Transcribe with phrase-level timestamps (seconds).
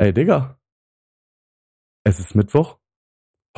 [0.00, 0.58] Ey, Digga.
[2.04, 2.78] Es ist Mittwoch.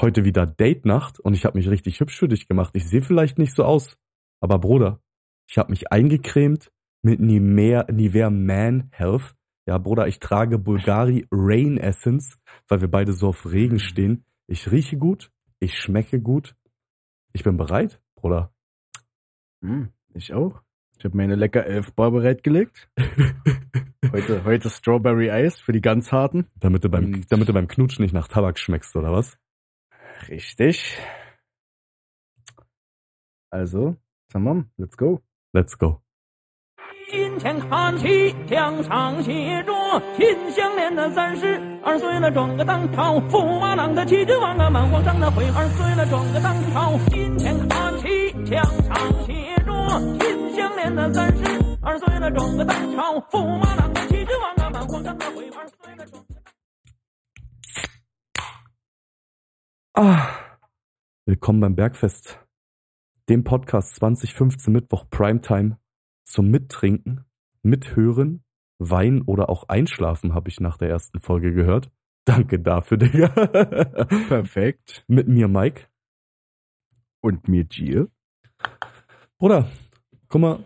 [0.00, 2.74] Heute wieder Date-Nacht und ich habe mich richtig hübsch für dich gemacht.
[2.74, 3.96] Ich sehe vielleicht nicht so aus,
[4.40, 5.00] aber Bruder,
[5.48, 9.36] ich habe mich eingecremt mit Nivea, Nivea Man Health.
[9.68, 14.24] Ja, Bruder, ich trage Bulgari Rain Essence, weil wir beide so auf Regen stehen.
[14.48, 15.30] Ich rieche gut,
[15.60, 16.56] ich schmecke gut.
[17.34, 18.52] Ich bin bereit, Bruder.
[19.62, 20.60] Hm, ich auch.
[21.01, 22.89] Ich habe meine lecker elf Bar bereitgelegt.
[24.11, 26.47] heute, heute Strawberry Eis für die ganz harten.
[26.59, 29.37] Damit du beim, damit du beim Knutschen nicht nach Tabak schmeckst, oder was?
[30.27, 30.97] Richtig.
[33.51, 33.95] Also,
[34.29, 35.21] tamam, let's go.
[35.53, 36.01] Let's go.
[37.09, 39.71] 今天看起墙上写着“
[40.17, 41.45] 秦香莲的三十
[41.81, 46.99] 二岁了，转个当朝；驸马郎的七十万个满皇上的会二岁了，转个当朝。
[47.09, 51.43] 今天看起墙上写着“ 秦香莲的三十
[51.81, 56.35] 二岁了，转个当朝；驸马郎的七十万个满皇上的会二岁了，转个。
[59.95, 60.27] Ah,
[61.25, 62.39] willkommen beim Bergfest,
[63.27, 65.79] dem Podcast 2015 Mittwoch Primetime
[66.23, 67.25] zum Mittrinken,
[67.63, 68.43] Mithören,
[68.77, 71.89] Weinen oder auch Einschlafen, habe ich nach der ersten Folge gehört.
[72.25, 73.29] Danke dafür, Digga.
[74.27, 75.03] Perfekt.
[75.07, 75.87] Mit mir, Mike.
[77.21, 78.09] Und mir Gier.
[79.39, 79.67] Bruder,
[80.32, 80.64] guck mal,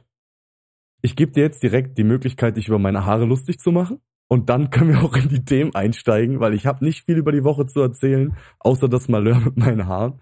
[1.02, 4.00] ich gebe dir jetzt direkt die Möglichkeit, dich über meine Haare lustig zu machen.
[4.28, 7.32] Und dann können wir auch in die Themen einsteigen, weil ich habe nicht viel über
[7.32, 10.20] die Woche zu erzählen, außer das Malheur mit meinen Haaren.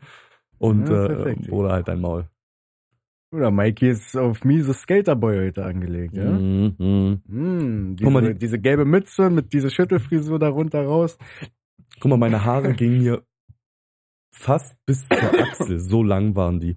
[0.59, 1.35] Und Ja, äh.
[1.49, 2.29] Bruder, halt dein Maul.
[3.33, 6.31] Oder Mikey ist auf miese Skaterboy heute angelegt, ja?
[6.31, 7.21] Mhm.
[7.27, 11.19] Hm, Guck mal, diese, die- diese gelbe Mütze mit dieser Schüttelfrisur da runter raus.
[12.01, 13.23] Guck mal, meine Haare gingen mir
[14.33, 16.77] fast bis zur Achsel, so lang waren die.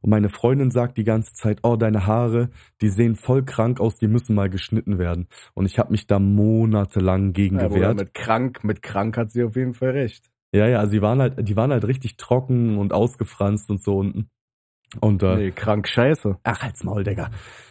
[0.00, 3.96] Und meine Freundin sagt die ganze Zeit, oh, deine Haare, die sehen voll krank aus,
[3.96, 5.28] die müssen mal geschnitten werden.
[5.54, 7.96] Und ich habe mich da monatelang gegen Ja, gewehrt.
[7.96, 10.30] mit krank, mit krank hat sie auf jeden Fall recht.
[10.52, 13.98] Ja, ja, also die waren halt, die waren halt richtig trocken und ausgefranst und so
[13.98, 14.30] unten.
[15.00, 16.38] Und äh, Nee, krank scheiße.
[16.42, 17.30] ach, halt's Maul, Digga.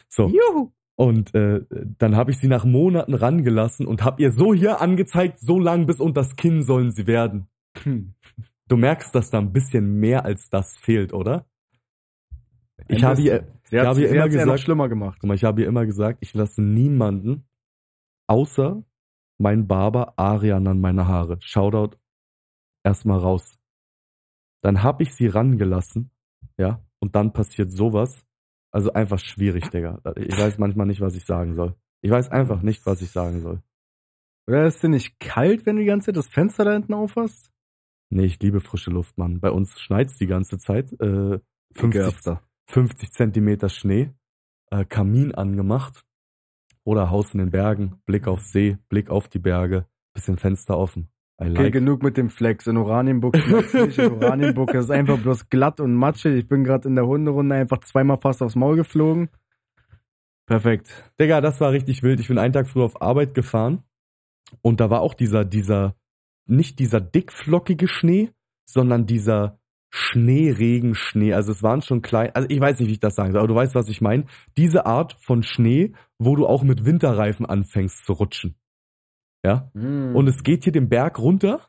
[0.10, 0.28] So.
[0.28, 0.72] Juhu.
[0.96, 1.62] Und äh,
[2.00, 5.86] dann habe ich sie nach Monaten rangelassen und hab ihr so hier angezeigt, so lang
[5.86, 7.48] bis unter das Kinn sollen sie werden.
[7.84, 8.14] Hm.
[8.68, 11.46] Du merkst, dass da ein bisschen mehr als das fehlt, oder?
[12.88, 15.24] Ich habe ihr, ich habe ihr immer gesagt, schlimmer gemacht.
[15.24, 17.48] mal, ich habe ihr immer gesagt, ich lasse niemanden
[18.28, 18.84] außer
[19.40, 21.38] mein Barber Arian an meine Haare.
[21.42, 21.98] Shoutout
[22.84, 23.58] erstmal raus.
[24.62, 26.12] Dann habe ich sie rangelassen,
[26.58, 28.24] ja, und dann passiert sowas.
[28.72, 30.02] Also einfach schwierig, Digga.
[30.16, 31.76] Ich weiß manchmal nicht, was ich sagen soll.
[32.02, 33.62] Ich weiß einfach nicht, was ich sagen soll.
[34.48, 37.52] Oder ist dir nicht kalt, wenn du die ganze Zeit das Fenster da hinten aufhast?
[38.10, 39.40] Nee, ich liebe frische Luft, Mann.
[39.40, 40.94] Bei uns schneit's die ganze Zeit.
[40.94, 41.40] Äh,
[41.74, 42.42] 50, Ekelhafter.
[42.68, 44.12] 50 Zentimeter Schnee,
[44.72, 46.04] äh, Kamin angemacht
[46.84, 51.10] oder Haus in den Bergen, Blick auf See, Blick auf die Berge, bisschen Fenster offen.
[51.40, 51.74] I Okay, like.
[51.74, 52.66] genug mit dem Flex.
[52.66, 53.98] In Oranienburg nicht.
[54.00, 56.36] In Oranienburg ist einfach bloß glatt und matschig.
[56.36, 59.30] Ich bin gerade in der Hunderunde einfach zweimal fast aufs Maul geflogen.
[60.48, 61.12] Perfekt.
[61.20, 62.20] Digga, das war richtig wild.
[62.20, 63.84] Ich bin einen Tag früh auf Arbeit gefahren
[64.62, 65.96] und da war auch dieser, dieser,
[66.48, 68.32] nicht dieser dickflockige Schnee,
[68.66, 69.60] sondern dieser
[69.90, 71.34] Schneeregenschnee.
[71.34, 73.48] Also es waren schon klein, also ich weiß nicht, wie ich das sagen soll, aber
[73.48, 74.26] du weißt, was ich meine.
[74.58, 78.56] Diese Art von Schnee, wo du auch mit Winterreifen anfängst zu rutschen.
[79.46, 79.72] Ja?
[80.16, 81.62] Und Und es geht hier den Berg runter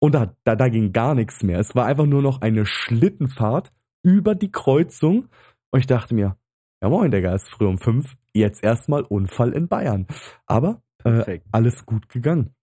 [0.00, 1.58] und da, da, da ging gar nichts mehr.
[1.58, 5.28] Es war einfach nur noch eine Schlittenfahrt über die Kreuzung
[5.70, 6.36] und ich dachte mir,
[6.80, 10.06] ja moin, Digga, ist früh um fünf, jetzt erstmal Unfall in Bayern.
[10.46, 12.54] Aber äh, alles gut gegangen.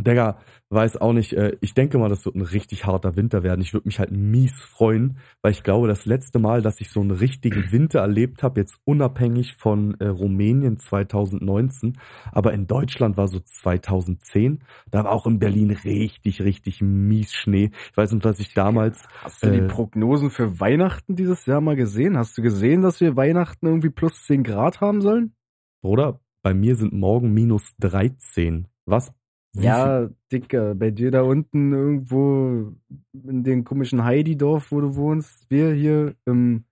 [0.00, 0.38] Digga,
[0.70, 3.60] weiß auch nicht, äh, ich denke mal, das wird ein richtig harter Winter werden.
[3.62, 7.00] Ich würde mich halt mies freuen, weil ich glaube, das letzte Mal, dass ich so
[7.00, 11.98] einen richtigen Winter erlebt habe, jetzt unabhängig von äh, Rumänien 2019,
[12.32, 14.60] aber in Deutschland war so 2010,
[14.90, 17.70] da war auch in Berlin richtig, richtig mies Schnee.
[17.90, 21.60] Ich weiß noch, dass ich damals, Hast du die äh, Prognosen für Weihnachten dieses Jahr
[21.60, 22.18] mal gesehen?
[22.18, 25.34] Hast du gesehen, dass wir Weihnachten irgendwie plus 10 Grad haben sollen?
[25.80, 28.68] Bruder, bei mir sind morgen minus 13.
[28.84, 29.12] Was?
[29.54, 32.72] Ja, Dicker, bei dir da unten irgendwo
[33.12, 36.64] in dem komischen Heidi-Dorf, wo du wohnst, wir hier im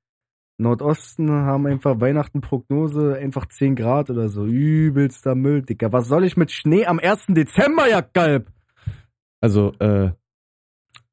[0.58, 4.46] Nordosten haben einfach Weihnachten-Prognose, einfach 10 Grad oder so.
[4.46, 5.93] Übelster Müll, Dicker.
[5.93, 7.26] Was soll ich mit Schnee am 1.
[7.28, 8.50] Dezember, ja, Galb?
[9.40, 10.12] Also, äh,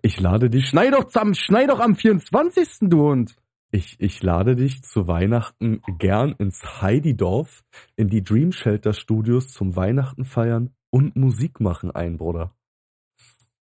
[0.02, 2.90] ich lade dich Schnei doch am, schnei doch am 24.
[2.90, 3.36] du Hund.
[3.72, 7.64] Ich, ich lade dich zu Weihnachten gern ins Heidi-Dorf,
[7.96, 12.54] in die Dream Shelter Studios zum Weihnachten feiern und Musik machen ein, Bruder.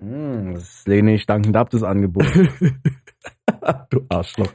[0.03, 2.27] Hm, das lehne ich dankend ab, das Angebot.
[3.91, 4.53] du Arschloch.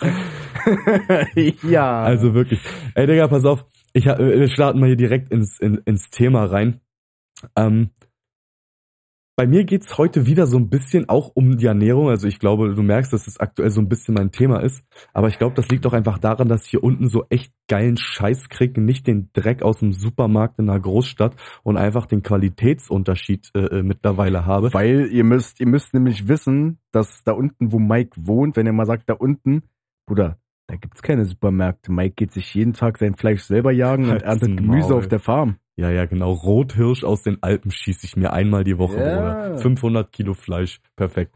[1.64, 2.04] ja.
[2.04, 2.60] Also wirklich.
[2.96, 3.66] Ey, Digga, pass auf.
[3.94, 6.82] Ich, äh, wir starten mal hier direkt ins, in, ins Thema rein.
[7.56, 7.92] Ähm,
[9.40, 12.10] bei mir geht's heute wieder so ein bisschen auch um die Ernährung.
[12.10, 14.84] Also ich glaube, du merkst, dass es aktuell so ein bisschen mein Thema ist.
[15.14, 17.96] Aber ich glaube, das liegt auch einfach daran, dass ich hier unten so echt geilen
[17.96, 18.82] Scheiß kriege.
[18.82, 23.82] Nicht den Dreck aus dem Supermarkt in einer Großstadt und einfach den Qualitätsunterschied äh, äh,
[23.82, 24.74] mittlerweile habe.
[24.74, 28.74] Weil ihr müsst, ihr müsst nämlich wissen, dass da unten, wo Mike wohnt, wenn ihr
[28.74, 29.64] mal sagt, da unten,
[30.06, 30.38] Bruder,
[30.70, 31.92] da gibt's keine Supermärkte.
[31.92, 35.00] Mike geht sich jeden Tag sein Fleisch selber jagen und Halt's erntet Gemüse Maul.
[35.00, 35.56] auf der Farm.
[35.76, 36.32] Ja, ja, genau.
[36.32, 39.16] Rothirsch aus den Alpen schieße ich mir einmal die Woche, Ja.
[39.48, 39.58] Bruder.
[39.58, 40.80] 500 Kilo Fleisch.
[40.96, 41.34] Perfekt.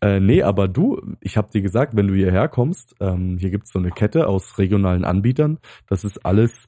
[0.00, 3.70] Äh, nee, aber du, ich habe dir gesagt, wenn du hierher kommst, ähm, hier gibt's
[3.70, 5.58] so eine Kette aus regionalen Anbietern.
[5.86, 6.64] Das ist alles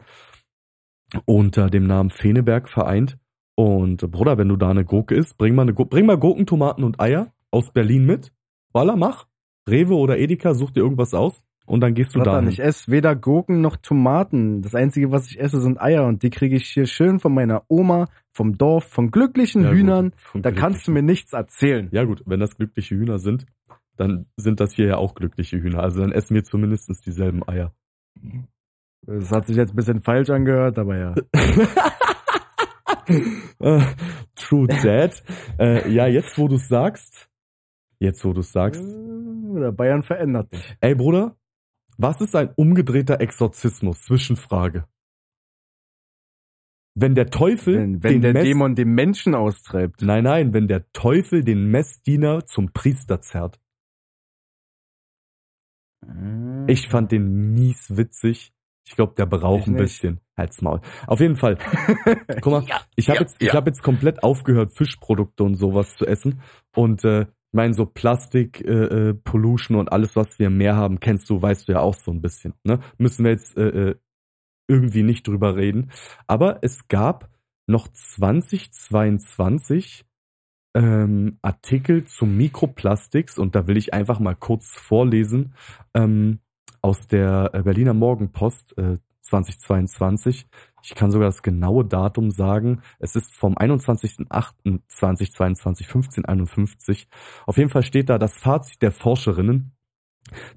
[1.25, 3.17] unter dem Namen Feneberg vereint.
[3.55, 6.85] Und Bruder, wenn du da eine Gurke isst, bring mal, eine bring mal Gurken, Tomaten
[6.85, 8.32] und Eier aus Berlin mit.
[8.75, 9.26] Voila, mach.
[9.67, 11.43] Rewe oder Edeka, such dir irgendwas aus
[11.73, 12.43] und dann gehst du da.
[12.43, 14.61] Ich esse weder Gurken noch Tomaten.
[14.61, 16.05] Das Einzige, was ich esse, sind Eier.
[16.05, 20.13] Und die kriege ich hier schön von meiner Oma, vom Dorf, von glücklichen Hühnern.
[20.35, 21.89] Da kannst du mir nichts erzählen.
[21.91, 23.47] Ja gut, wenn das glückliche Hühner sind,
[23.97, 25.83] dann sind das hier ja auch glückliche Hühner.
[25.83, 27.73] Also dann essen wir zumindest dieselben Eier.
[29.07, 31.15] Das hat sich jetzt ein bisschen falsch angehört, aber ja.
[33.61, 33.81] Äh,
[34.35, 35.23] True Dad.
[35.59, 37.31] äh, ja, jetzt wo du sagst,
[37.99, 40.77] jetzt wo du sagst, Oder Bayern verändert dich.
[40.83, 41.35] ey Bruder,
[42.03, 44.03] was ist ein umgedrehter Exorzismus?
[44.03, 44.87] Zwischenfrage.
[46.95, 50.03] Wenn der Teufel Wenn, wenn den der Mess- Dämon den Menschen austreibt.
[50.03, 53.59] Nein, nein, wenn der Teufel den Messdiener zum Priester zerrt.
[56.67, 58.53] Ich fand den mies witzig.
[58.85, 60.21] Ich glaube, der braucht ein bisschen.
[60.37, 60.81] Halt's Maul.
[61.07, 61.57] Auf jeden Fall.
[62.41, 62.67] Guck mal,
[62.97, 66.43] ich habe jetzt, ich habe jetzt komplett aufgehört, Fischprodukte und sowas zu essen.
[66.75, 71.01] Und äh, ich meine, so Plastik, äh, äh, Pollution und alles, was wir mehr haben,
[71.01, 72.55] kennst du, weißt du ja auch so ein bisschen.
[72.65, 72.81] Ne?
[72.97, 73.95] Müssen wir jetzt äh, äh,
[74.69, 75.91] irgendwie nicht drüber reden.
[76.27, 77.29] Aber es gab
[77.67, 80.07] noch 2022
[80.75, 85.53] ähm, Artikel zu Mikroplastiks und da will ich einfach mal kurz vorlesen
[85.93, 86.39] ähm,
[86.81, 90.47] aus der äh, Berliner Morgenpost äh, 2022.
[90.82, 92.82] Ich kann sogar das genaue Datum sagen.
[92.99, 97.08] Es ist vom 21.08.2022, 1551.
[97.46, 99.73] Auf jeden Fall steht da das Fazit der Forscherinnen.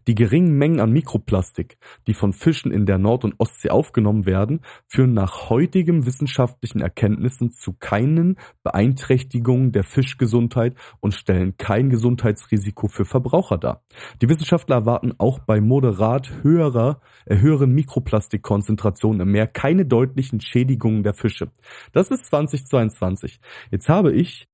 [0.07, 1.77] Die geringen Mengen an Mikroplastik,
[2.07, 7.51] die von Fischen in der Nord- und Ostsee aufgenommen werden, führen nach heutigem wissenschaftlichen Erkenntnissen
[7.51, 13.83] zu keinen Beeinträchtigungen der Fischgesundheit und stellen kein Gesundheitsrisiko für Verbraucher dar.
[14.21, 21.03] Die Wissenschaftler erwarten auch bei moderat höherer, äh, höheren Mikroplastikkonzentrationen im Meer keine deutlichen Schädigungen
[21.03, 21.51] der Fische.
[21.91, 23.39] Das ist 2022.
[23.71, 24.47] Jetzt habe ich,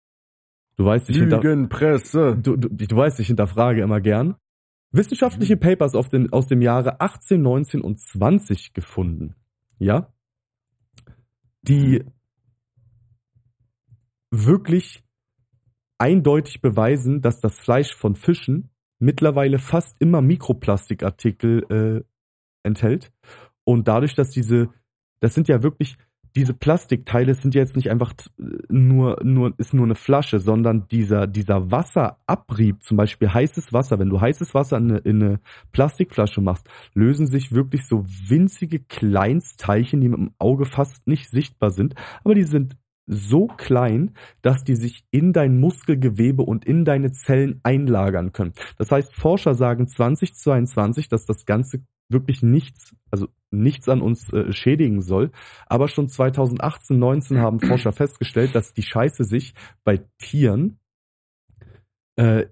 [0.78, 2.38] du weißt, ich Lügenpresse.
[2.42, 4.36] du, du, du weißt, ich hinterfrage immer gern,
[4.92, 9.36] wissenschaftliche Papers auf dem, aus dem Jahre 18, 19 und 20 gefunden.
[9.80, 10.14] Ja?
[11.62, 12.04] Die
[14.32, 15.04] wirklich
[15.98, 22.04] eindeutig beweisen, dass das Fleisch von Fischen mittlerweile fast immer Mikroplastikartikel äh,
[22.64, 23.12] enthält.
[23.64, 24.70] Und dadurch, dass diese,
[25.20, 25.98] das sind ja wirklich,
[26.36, 28.14] diese Plastikteile sind jetzt nicht einfach
[28.70, 34.10] nur, nur, ist nur eine Flasche, sondern dieser, dieser Wasserabrieb, zum Beispiel heißes Wasser, wenn
[34.10, 35.40] du heißes Wasser in eine, in eine
[35.72, 41.72] Plastikflasche machst, lösen sich wirklich so winzige Kleinstteilchen, die mit dem Auge fast nicht sichtbar
[41.72, 44.12] sind, aber die sind so klein,
[44.42, 48.54] dass die sich in dein Muskelgewebe und in deine Zellen einlagern können.
[48.78, 54.52] Das heißt, Forscher sagen 2022, dass das Ganze wirklich nichts, also nichts an uns äh,
[54.52, 55.32] schädigen soll.
[55.68, 59.54] Aber schon 2018, 19 haben Forscher festgestellt, dass die Scheiße sich
[59.84, 60.80] bei Tieren
[62.16, 62.48] äh,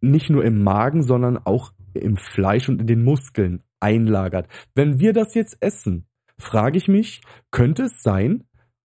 [0.00, 4.48] nicht nur im Magen, sondern auch im Fleisch und in den Muskeln einlagert.
[4.74, 6.06] Wenn wir das jetzt essen,
[6.38, 8.44] frage ich mich, könnte es sein,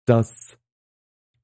[0.05, 0.57] dass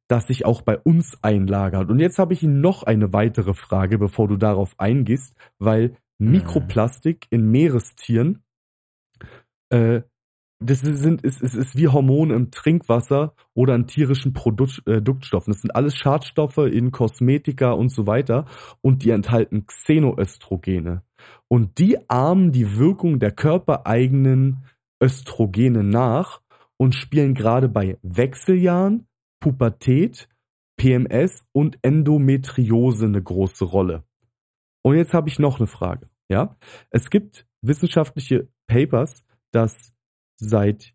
[0.08, 1.90] das sich auch bei uns einlagert?
[1.90, 7.26] Und jetzt habe ich Ihnen noch eine weitere Frage, bevor du darauf eingehst, weil Mikroplastik
[7.30, 8.44] in Meerestieren
[9.72, 10.02] äh,
[10.64, 15.52] das sind, ist, ist, ist wie Hormone im Trinkwasser oder in tierischen Produkt, äh, Duktstoffen.
[15.52, 18.46] Das sind alles Schadstoffe in Kosmetika und so weiter
[18.82, 21.02] und die enthalten Xenoöstrogene.
[21.48, 24.66] Und die ahmen die Wirkung der körpereigenen
[25.02, 26.42] Östrogene nach
[26.78, 29.08] und spielen gerade bei Wechseljahren,
[29.40, 30.30] Pubertät,
[30.78, 34.04] PMS und Endometriose eine große Rolle.
[34.84, 36.10] Und jetzt habe ich noch eine Frage.
[36.30, 36.56] Ja,
[36.92, 39.94] es gibt wissenschaftliche Papers, dass
[40.38, 40.94] seit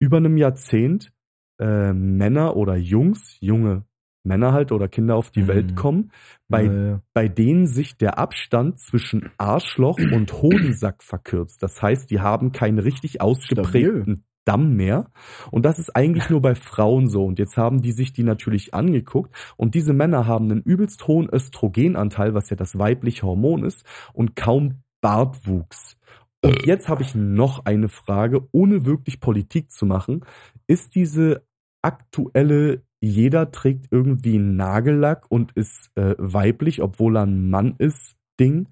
[0.00, 1.12] über einem Jahrzehnt
[1.60, 3.84] äh, Männer oder Jungs, junge
[4.24, 5.48] Männer halt oder Kinder auf die Mhm.
[5.48, 6.12] Welt kommen,
[6.48, 7.02] bei, Ja, ja.
[7.14, 11.62] bei denen sich der Abstand zwischen Arschloch und Hodensack verkürzt.
[11.62, 15.10] Das heißt, die haben keinen richtig ausgeprägten Damm mehr.
[15.50, 17.24] Und das ist eigentlich nur bei Frauen so.
[17.24, 19.34] Und jetzt haben die sich die natürlich angeguckt.
[19.56, 24.36] Und diese Männer haben einen übelst hohen Östrogenanteil, was ja das weibliche Hormon ist, und
[24.36, 25.97] kaum Bartwuchs.
[26.42, 30.24] Und jetzt habe ich noch eine Frage, ohne wirklich Politik zu machen.
[30.66, 31.44] Ist diese
[31.82, 38.16] aktuelle, jeder trägt irgendwie einen Nagellack und ist äh, weiblich, obwohl er ein Mann ist,
[38.38, 38.68] Ding,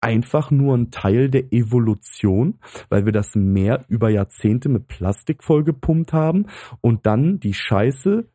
[0.00, 6.12] einfach nur ein Teil der Evolution, weil wir das Meer über Jahrzehnte mit Plastik vollgepumpt
[6.12, 6.46] haben
[6.80, 8.28] und dann die Scheiße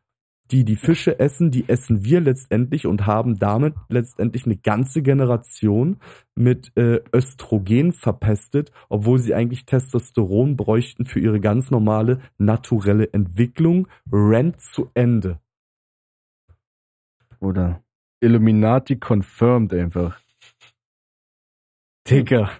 [0.50, 5.98] die die Fische essen, die essen wir letztendlich und haben damit letztendlich eine ganze Generation
[6.34, 13.88] mit äh, Östrogen verpestet, obwohl sie eigentlich Testosteron bräuchten für ihre ganz normale naturelle Entwicklung.
[14.12, 15.40] Rent zu Ende.
[17.40, 17.82] Oder
[18.20, 20.20] Illuminati confirmed einfach.
[22.08, 22.50] Digga,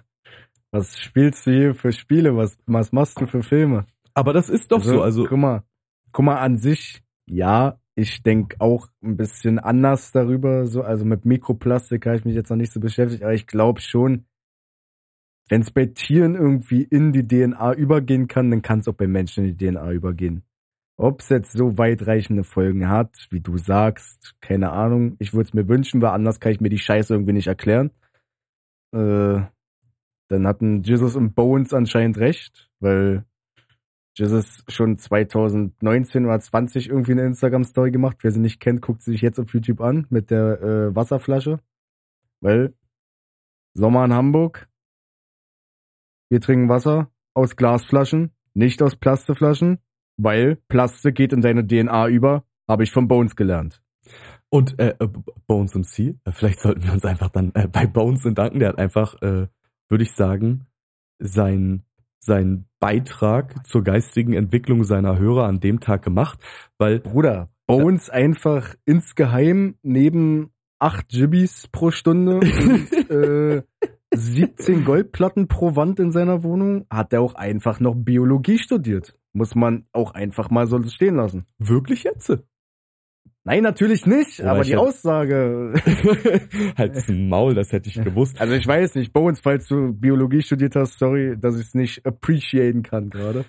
[0.71, 2.35] was spielst du hier für Spiele?
[2.35, 3.85] Was, was machst du für Filme?
[4.13, 5.01] Aber das ist doch also, so.
[5.01, 5.63] Also guck mal,
[6.11, 7.04] guck mal an sich.
[7.27, 10.67] Ja, ich denk auch ein bisschen anders darüber.
[10.67, 13.81] So, also mit Mikroplastik habe ich mich jetzt noch nicht so beschäftigt, aber ich glaube
[13.81, 14.25] schon,
[15.47, 19.07] wenn es bei Tieren irgendwie in die DNA übergehen kann, dann kann es auch bei
[19.07, 20.43] Menschen in die DNA übergehen.
[20.97, 25.17] Ob es jetzt so weitreichende Folgen hat, wie du sagst, keine Ahnung.
[25.19, 27.91] Ich würde es mir wünschen, weil anders kann ich mir die Scheiße irgendwie nicht erklären.
[28.93, 29.41] Äh,
[30.29, 33.25] dann hatten Jesus und Bones anscheinend recht, weil
[34.15, 38.17] Jesus schon 2019 oder 20 irgendwie eine Instagram-Story gemacht.
[38.21, 41.59] Wer sie nicht kennt, guckt sie sich jetzt auf YouTube an mit der äh, Wasserflasche.
[42.39, 42.73] Weil
[43.73, 44.69] Sommer in Hamburg.
[46.29, 49.79] Wir trinken Wasser aus Glasflaschen, nicht aus Plastikflaschen,
[50.17, 53.83] weil Plastik geht in deine DNA über, habe ich von Bones gelernt.
[54.49, 55.07] Und äh, äh
[55.47, 58.59] Bones und C, äh, vielleicht sollten wir uns einfach dann äh, bei Bones danken.
[58.59, 59.47] Der hat einfach, äh,
[59.89, 60.67] würde ich sagen,
[61.19, 61.83] sein
[62.25, 66.39] sein Beitrag zur geistigen Entwicklung seiner Hörer an dem Tag gemacht,
[66.77, 73.63] weil Bruder, Bones einfach insgeheim neben acht Gibbys pro Stunde und äh,
[74.13, 79.17] 17 Goldplatten pro Wand in seiner Wohnung hat er auch einfach noch Biologie studiert.
[79.33, 81.45] Muss man auch einfach mal so stehen lassen.
[81.57, 82.37] Wirklich jetzt?
[83.47, 85.73] Nein, natürlich nicht, Oder aber die hätte- Aussage.
[86.77, 88.41] Halt's Maul, das hätte ich gewusst.
[88.41, 92.05] Also ich weiß nicht, Bones, falls du Biologie studiert hast, sorry, dass ich es nicht
[92.07, 93.45] appreciaten kann gerade.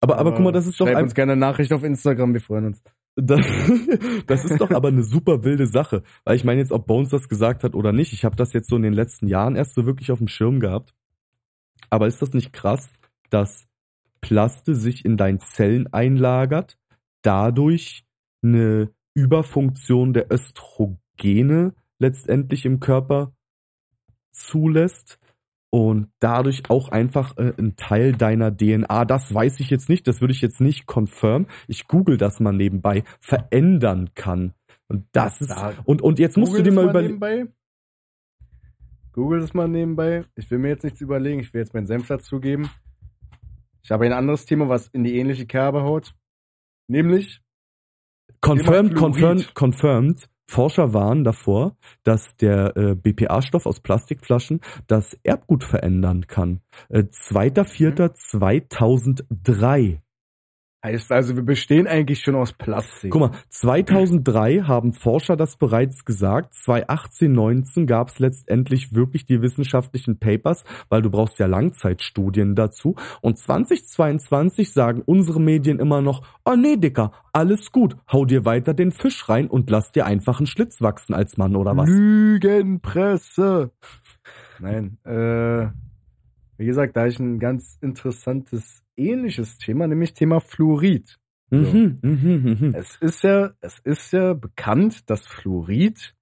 [0.00, 2.32] Aber, aber guck mal, das ist doch Schreib ein, uns gerne eine Nachricht auf Instagram,
[2.32, 2.82] wir freuen uns.
[3.16, 3.44] das,
[4.26, 6.02] das ist doch aber eine super wilde Sache.
[6.24, 8.70] Weil ich meine jetzt, ob Bones das gesagt hat oder nicht, ich habe das jetzt
[8.70, 10.94] so in den letzten Jahren erst so wirklich auf dem Schirm gehabt.
[11.90, 12.90] Aber ist das nicht krass,
[13.28, 13.66] dass
[14.22, 16.78] Plaste sich in deinen Zellen einlagert,
[17.22, 18.04] dadurch
[18.42, 23.32] eine Überfunktion der Östrogene letztendlich im Körper
[24.30, 25.18] zulässt
[25.70, 30.20] und dadurch auch einfach äh, ein Teil deiner DNA, das weiß ich jetzt nicht, das
[30.20, 34.52] würde ich jetzt nicht confirm, ich google das mal nebenbei, verändern kann.
[34.88, 37.54] Und das ist, Da- und, und jetzt musst du dir mal überlegen.
[39.12, 40.26] Google das mal nebenbei.
[40.34, 42.68] Ich will mir jetzt nichts überlegen, ich will jetzt meinen Senf dazugeben.
[43.82, 46.14] Ich habe ein anderes Thema, was in die ähnliche Kerbe haut.
[46.86, 47.40] Nämlich,
[48.40, 56.28] confirmed, confirmed, confirmed, Forscher warnen davor, dass der äh, BPA-Stoff aus Plastikflaschen das Erbgut verändern
[56.28, 56.60] kann.
[56.88, 59.98] Äh, 2.4.2003.
[60.86, 63.10] heißt also, wir bestehen eigentlich schon aus Plastik.
[63.10, 66.54] Guck mal, 2003 haben Forscher das bereits gesagt.
[66.54, 72.94] 2018, 19 gab es letztendlich wirklich die wissenschaftlichen Papers, weil du brauchst ja Langzeitstudien dazu.
[73.20, 78.72] Und 2022 sagen unsere Medien immer noch, oh nee, Dicker, alles gut, hau dir weiter
[78.72, 81.88] den Fisch rein und lass dir einfach einen Schlitz wachsen als Mann oder was?
[81.88, 83.72] Lügenpresse.
[84.60, 85.66] Nein, äh,
[86.58, 91.18] wie gesagt, da ich ein ganz interessantes, ähnliches Thema, nämlich Thema Fluorid.
[91.50, 92.74] Mhm, mhm, mhm.
[92.74, 96.14] Es ist ja, es ist ja bekannt, dass Fluorid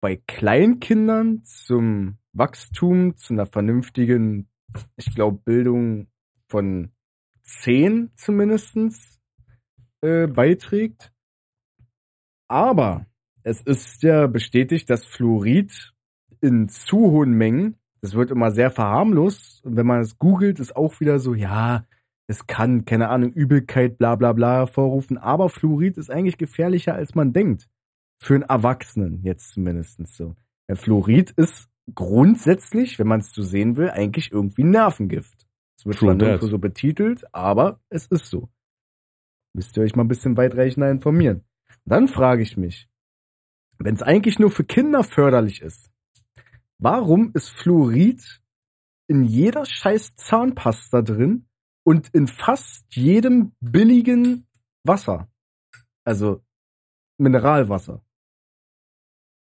[0.00, 4.48] bei Kleinkindern zum Wachstum, zu einer vernünftigen,
[4.96, 6.08] ich glaube, Bildung
[6.48, 6.92] von
[7.42, 9.18] zehn zumindestens
[10.00, 11.12] äh, beiträgt.
[12.48, 13.06] Aber
[13.42, 15.92] es ist ja bestätigt, dass Fluorid
[16.40, 19.64] in zu hohen Mengen, das wird immer sehr verharmlost.
[19.64, 21.84] Und wenn man es googelt, ist auch wieder so, ja,
[22.28, 27.14] es kann, keine Ahnung, Übelkeit, bla bla bla vorrufen, aber Fluorid ist eigentlich gefährlicher, als
[27.14, 27.68] man denkt.
[28.20, 30.36] Für einen Erwachsenen jetzt zumindest so.
[30.68, 35.46] Ja, Fluorid ist grundsätzlich, wenn man es so sehen will, eigentlich irgendwie ein Nervengift.
[35.78, 38.48] Es wird True zwar nirgendwo so betitelt, aber es ist so.
[39.54, 41.44] Müsst ihr euch mal ein bisschen weitreichender informieren.
[41.84, 42.88] Dann frage ich mich,
[43.78, 45.90] wenn es eigentlich nur für Kinder förderlich ist,
[46.78, 48.40] warum ist Fluorid
[49.08, 51.48] in jeder scheiß Zahnpasta drin
[51.84, 54.46] und in fast jedem billigen
[54.84, 55.28] Wasser.
[56.04, 56.44] Also
[57.18, 58.04] Mineralwasser.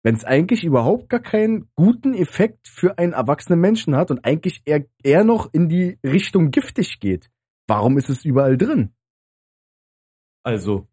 [0.02, 4.62] Wenn es eigentlich überhaupt gar keinen guten Effekt für einen erwachsenen Menschen hat und eigentlich
[4.64, 7.30] eher, eher noch in die Richtung giftig geht.
[7.66, 8.94] Warum ist es überall drin?
[10.44, 10.87] Also,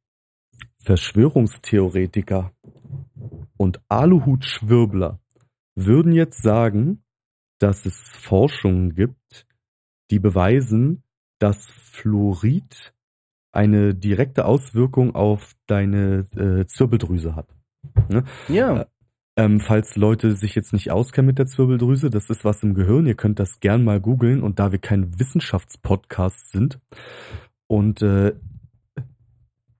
[0.79, 2.53] Verschwörungstheoretiker
[3.58, 5.20] und Aluhutschwirbler
[5.75, 7.03] würden jetzt sagen,
[7.60, 9.46] dass es Forschungen gibt,
[10.12, 11.03] die beweisen,
[11.39, 12.94] dass Fluorid
[13.51, 17.48] eine direkte Auswirkung auf deine äh, Zirbeldrüse hat.
[18.10, 18.24] Ne?
[18.50, 18.82] Ja.
[18.82, 18.86] Äh,
[19.38, 23.05] ähm, falls Leute sich jetzt nicht auskennen mit der Zirbeldrüse, das ist was im Gehirn.
[23.05, 24.41] Ihr könnt das gern mal googeln.
[24.41, 26.79] Und da wir kein Wissenschaftspodcast sind
[27.67, 28.34] und äh,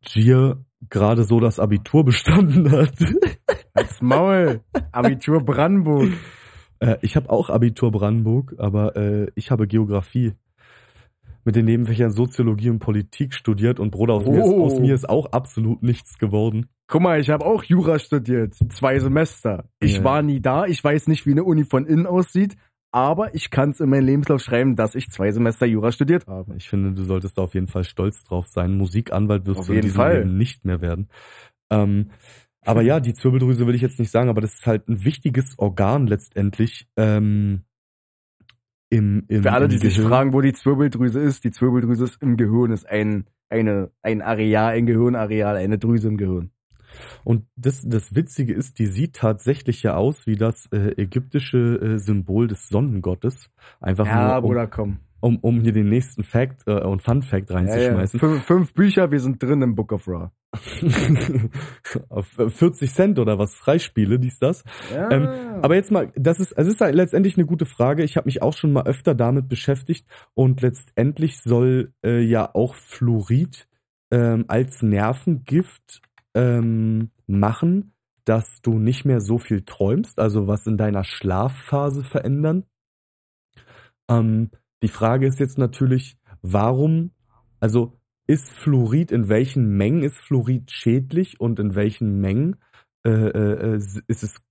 [0.02, 2.94] Gier gerade so das Abitur bestanden hat.
[3.74, 4.62] Als Maul.
[4.92, 6.10] Abitur Brandenburg.
[6.80, 10.34] äh, ich habe auch Abitur Brandenburg, aber äh, ich habe Geografie
[11.44, 14.64] mit den Nebenfächern Soziologie und Politik studiert und Bruder, aus, mir, ist, Oh.
[14.66, 16.68] aus mir ist auch absolut nichts geworden.
[16.88, 18.56] Guck mal, ich habe auch Jura studiert.
[18.70, 19.66] Zwei Semester.
[19.80, 20.04] Ich Ja.
[20.04, 20.66] war nie da.
[20.66, 22.56] Ich weiß nicht, wie eine Uni von innen aussieht.
[22.96, 26.56] Aber ich kann es in meinen Lebenslauf schreiben, dass ich zwei Semester Jura studiert habe.
[26.56, 28.78] Ich finde, du solltest da auf jeden Fall stolz drauf sein.
[28.78, 30.20] Musikanwalt wirst Auf du in jeden diesem Fall.
[30.20, 31.10] Leben nicht mehr werden.
[31.70, 32.12] Ähm,
[32.62, 35.60] aber ja, die Zirbeldrüse will ich jetzt nicht sagen, aber das ist halt ein wichtiges
[35.60, 36.88] Organ letztendlich.
[36.96, 37.64] Ähm,
[38.90, 42.38] im, im, Für alle, die sich fragen, wo die Zwirbeldrüse ist, die Zwirbeldrüse ist im
[42.38, 46.52] Gehirn, ist ein, eine, ein Areal, ein Gehirnareal, eine Drüse im Gehirn.
[47.24, 51.98] Und das, das Witzige ist, die sieht tatsächlich ja aus wie das äh, ägyptische äh,
[52.00, 53.50] Symbol des Sonnengottes.
[53.80, 55.00] Einfach Ja, nur, um, Bruder, komm.
[55.20, 57.62] um, um hier den nächsten Fact äh, und Fun Fact Ja, ja.
[57.68, 58.20] reinzuschmeißen.
[58.20, 60.32] Fünf, fünf Bücher, wir sind drin im Book of Ra.
[62.10, 64.64] Auf 40 Cent oder was, Freispiele, dies, das.
[64.94, 65.12] Ja.
[65.12, 65.28] Ähm,
[65.62, 68.04] aber jetzt mal, das ist, es ist halt letztendlich eine gute Frage.
[68.04, 72.76] Ich habe mich auch schon mal öfter damit beschäftigt und letztendlich soll äh, ja auch
[72.76, 73.68] Fluorid
[74.12, 76.02] ähm, als Nervengift
[76.36, 77.94] ähm, machen,
[78.26, 82.66] dass du nicht mehr so viel träumst, also was in deiner Schlafphase verändern.
[84.10, 84.52] Ähm,
[84.84, 87.12] die Frage ist jetzt natürlich, warum,
[87.60, 87.94] also
[88.28, 92.58] ist Fluorid, in welchen Mengen ist Fluorid schädlich und in welchen Mengen
[93.06, 93.76] äh, äh, äh,
[94.08, 94.42] ist es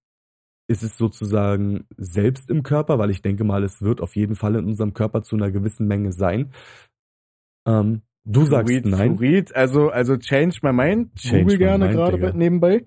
[0.66, 4.55] ist es sozusagen selbst im Körper, weil ich denke mal, es wird auf jeden Fall
[4.55, 6.55] in unserem Körper zu einer gewissen Menge sein.
[7.66, 9.16] Ähm, du sagst Fluorid, nein.
[9.16, 11.14] Fluorid, also, also change my mind.
[11.16, 12.30] Change Google gerne mind, gerade Digga.
[12.30, 12.87] bei- nebenbei.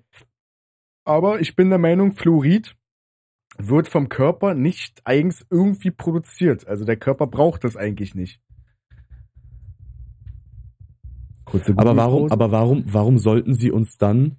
[1.04, 2.76] Aber ich bin der Meinung, Fluorid
[3.56, 6.66] wird vom Körper nicht eigens irgendwie produziert.
[6.66, 8.40] Also der Körper braucht das eigentlich nicht.
[11.76, 14.36] Aber warum, aber warum, warum sollten sie uns dann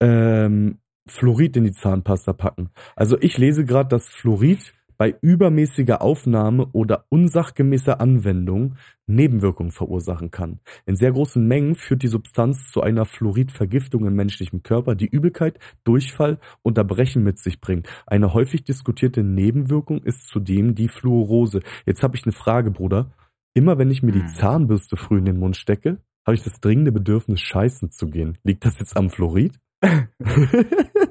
[0.00, 2.70] ähm, Fluorid in die Zahnpasta packen?
[2.96, 8.74] Also ich lese gerade, dass Fluorid bei übermäßiger Aufnahme oder unsachgemäßer Anwendung
[9.06, 10.60] Nebenwirkungen verursachen kann.
[10.84, 15.58] In sehr großen Mengen führt die Substanz zu einer Fluoridvergiftung im menschlichen Körper, die Übelkeit,
[15.84, 17.88] Durchfall und Erbrechen mit sich bringt.
[18.06, 21.60] Eine häufig diskutierte Nebenwirkung ist zudem die Fluorose.
[21.86, 23.10] Jetzt habe ich eine Frage, Bruder.
[23.54, 24.28] Immer wenn ich mir die Hm.
[24.28, 28.36] Zahnbürste früh in den Mund stecke, habe ich das dringende Bedürfnis, scheißen zu gehen.
[28.44, 29.58] Liegt das jetzt am Fluorid?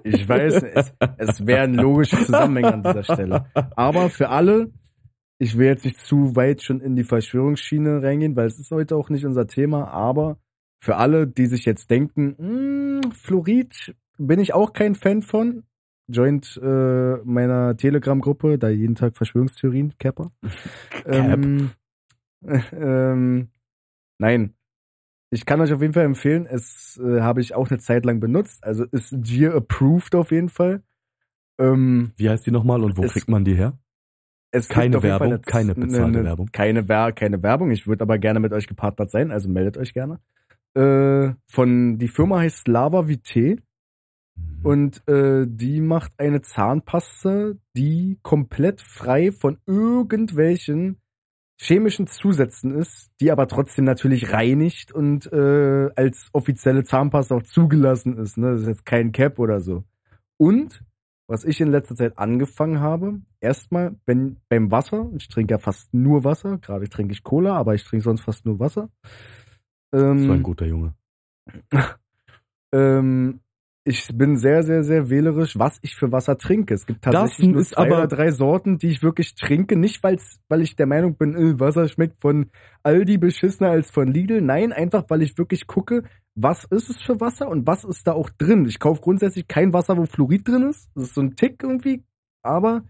[0.03, 3.45] Ich weiß, es, es wären logische Zusammenhänge an dieser Stelle.
[3.75, 4.71] Aber für alle,
[5.39, 8.95] ich will jetzt nicht zu weit schon in die Verschwörungsschiene reingehen, weil es ist heute
[8.95, 10.38] auch nicht unser Thema, aber
[10.82, 15.63] für alle, die sich jetzt denken, "Hm, Fluorid bin ich auch kein Fan von,
[16.08, 20.32] joint äh, meiner Telegram-Gruppe, da jeden Tag Verschwörungstheorien, Capper.
[21.05, 21.71] Ähm,
[22.71, 23.49] ähm,
[24.17, 24.53] nein.
[25.31, 28.19] Ich kann euch auf jeden Fall empfehlen, es äh, habe ich auch eine Zeit lang
[28.19, 30.81] benutzt, also ist Gear approved auf jeden Fall.
[31.59, 33.77] Ähm, Wie heißt die nochmal und wo Es- kriegt man die her?
[34.51, 36.49] es Keine Werbung, keine bezahlte Werbung.
[36.51, 39.93] Keine, Wer keine Werbung, ich würde aber gerne mit euch gepartnert sein, also meldet euch
[39.93, 40.19] gerne.
[40.73, 43.57] Äh, von, die Firma heißt Lava Vitae
[44.63, 50.97] und äh, die macht eine Zahnpasta, die komplett frei von irgendwelchen
[51.62, 58.17] chemischen Zusätzen ist, die aber trotzdem natürlich reinigt und äh, als offizielle Zahnpasta auch zugelassen
[58.17, 58.38] ist.
[58.38, 58.54] Ne?
[58.54, 59.84] Das ist jetzt kein Cap oder so.
[60.38, 60.84] Und
[61.28, 65.93] was ich in letzter Zeit angefangen habe, erstmal, wenn beim Wasser, ich trinke ja fast
[65.93, 68.89] nur Wasser, gerade trinke ich Cola, aber ich trinke sonst fast nur Wasser.
[69.93, 70.95] Ähm, So ein guter Junge.
[72.74, 73.41] ähm,
[73.89, 76.73] ich bin sehr, sehr, sehr wählerisch, was ich für Wasser trinke.
[76.73, 79.75] Es gibt tatsächlich Das nur zwei aber- oder drei Sorten, die ich wirklich trinke.
[79.75, 82.52] Nicht, weil's, weil ich der Meinung bin, äh, Wasser schmeckt von
[82.84, 84.41] Aldi beschissener als von Lidl.
[84.41, 86.04] Nein, einfach, weil ich wirklich gucke,
[86.36, 88.65] was ist es für Wasser und was ist da auch drin.
[88.65, 90.89] Ich kaufe grundsätzlich kein Wasser, wo Fluorid drin ist.
[90.95, 92.04] Das ist so ein Tick irgendwie.
[92.43, 92.84] Aber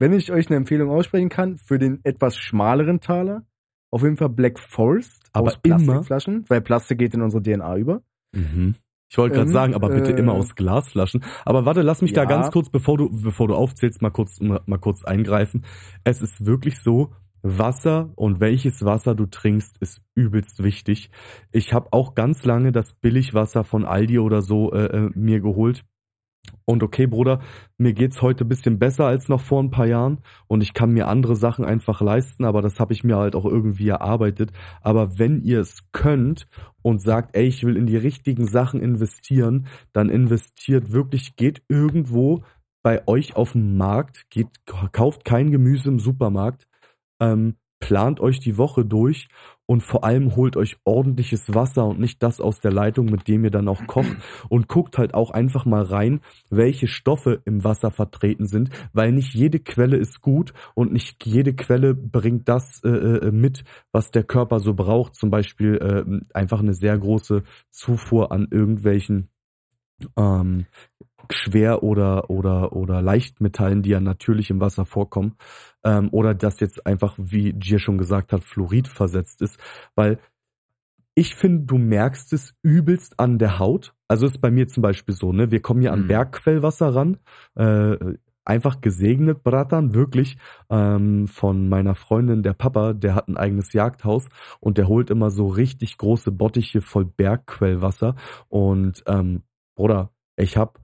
[0.00, 3.44] wenn ich euch eine Empfehlung aussprechen kann, für den etwas schmaleren Taler,
[3.92, 7.76] Auf jeden Fall Black Forest Aber aus immer- Plastikflaschen, weil Plastik geht in unsere DNA
[7.76, 8.02] über.
[8.34, 8.74] Mhm.
[9.14, 11.22] Ich wollte gerade Ähm, sagen, aber bitte äh, immer aus Glasflaschen.
[11.44, 12.28] Aber warte, lass mich da Ja.
[12.28, 15.64] ganz kurz, bevor du, bevor du aufzählst, mal kurz, mal kurz eingreifen.
[16.02, 21.10] Es ist wirklich so, Wasser und welches Wasser du trinkst, ist übelst wichtig.
[21.52, 25.84] Ich habe auch ganz lange das Billigwasser von Aldi oder so äh, äh, mir geholt.
[26.66, 27.40] Und okay, Bruder,
[27.76, 31.08] mir geht's heute bisschen besser als noch vor ein paar Jahren und ich kann mir
[31.08, 34.50] andere Sachen einfach leisten, aber das habe ich mir halt auch irgendwie erarbeitet.
[34.80, 36.46] Aber wenn ihr es könnt
[36.82, 42.44] und sagt, ey, ich will in die richtigen Sachen investieren, dann investiert wirklich, geht irgendwo
[42.82, 44.48] bei euch auf den Markt, geht,
[44.92, 46.66] kauft kein Gemüse im Supermarkt,
[47.20, 49.28] ähm, plant euch die Woche durch
[49.66, 53.44] und vor allem holt euch ordentliches Wasser und nicht das aus der Leitung, mit dem
[53.44, 54.16] ihr dann auch kocht
[54.48, 59.34] und guckt halt auch einfach mal rein, welche Stoffe im Wasser vertreten sind, weil nicht
[59.34, 64.24] jede Quelle ist gut und nicht jede Quelle bringt das äh, äh, mit, was der
[64.24, 65.14] Körper so braucht.
[65.14, 69.28] Zum Beispiel äh, einfach eine sehr große Zufuhr an irgendwelchen
[70.16, 70.66] ähm,
[71.32, 75.36] Schwer- oder, oder, oder Leichtmetallen, die ja natürlich im Wasser vorkommen,
[75.84, 79.58] ähm, oder das jetzt einfach, wie Gier schon gesagt hat, Fluorid versetzt ist,
[79.94, 80.18] weil
[81.14, 83.94] ich finde, du merkst es übelst an der Haut.
[84.08, 86.08] Also ist bei mir zum Beispiel so, ne, wir kommen hier an Mhm.
[86.08, 87.18] Bergquellwasser ran,
[87.54, 87.96] äh,
[88.44, 90.36] einfach gesegnet, Bratan, wirklich,
[90.70, 94.28] ähm, von meiner Freundin, der Papa, der hat ein eigenes Jagdhaus
[94.60, 98.16] und der holt immer so richtig große Bottiche voll Bergquellwasser
[98.48, 99.42] und, ähm,
[99.76, 100.74] Bruder, ich habe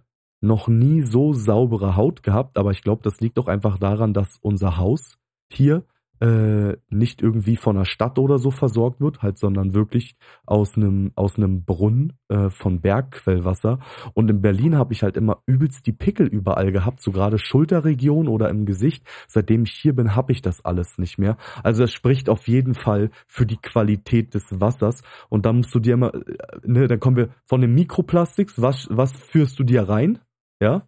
[0.41, 4.39] noch nie so saubere Haut gehabt, aber ich glaube, das liegt doch einfach daran, dass
[4.41, 5.19] unser Haus
[5.51, 5.85] hier
[6.21, 11.13] äh, nicht irgendwie von der Stadt oder so versorgt wird, halt, sondern wirklich aus einem
[11.15, 13.79] aus einem Brunnen äh, von Bergquellwasser.
[14.13, 18.29] Und in Berlin habe ich halt immer übelst die Pickel überall gehabt, so gerade Schulterregion
[18.29, 19.07] oder im Gesicht.
[19.29, 21.39] Seitdem ich hier bin, habe ich das alles nicht mehr.
[21.63, 25.03] Also es spricht auf jeden Fall für die Qualität des Wassers.
[25.31, 26.21] Und da musst du dir immer, äh,
[26.65, 30.19] ne, dann kommen wir von den Mikroplastiks, was was führst du dir rein?
[30.61, 30.87] Ja,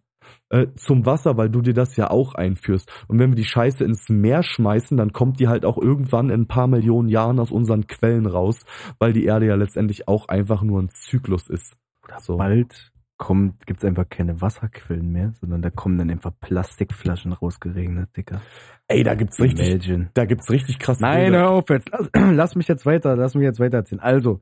[0.49, 2.91] äh, zum Wasser, weil du dir das ja auch einführst.
[3.07, 6.41] Und wenn wir die Scheiße ins Meer schmeißen, dann kommt die halt auch irgendwann in
[6.41, 8.65] ein paar Millionen Jahren aus unseren Quellen raus,
[8.99, 11.75] weil die Erde ja letztendlich auch einfach nur ein Zyklus ist.
[12.19, 12.37] So.
[12.37, 18.41] Bald kommt, gibt's einfach keine Wasserquellen mehr, sondern da kommen dann einfach Plastikflaschen rausgeregnet, Dicker.
[18.87, 20.09] Ey, da gibt's richtig, Imagine.
[20.13, 21.39] da gibt's richtig krasse Nein, Bilder.
[21.39, 21.89] hör auf jetzt.
[21.89, 24.01] Lass, lass mich jetzt weiter, lass mich jetzt weiter erzählen.
[24.01, 24.41] Also,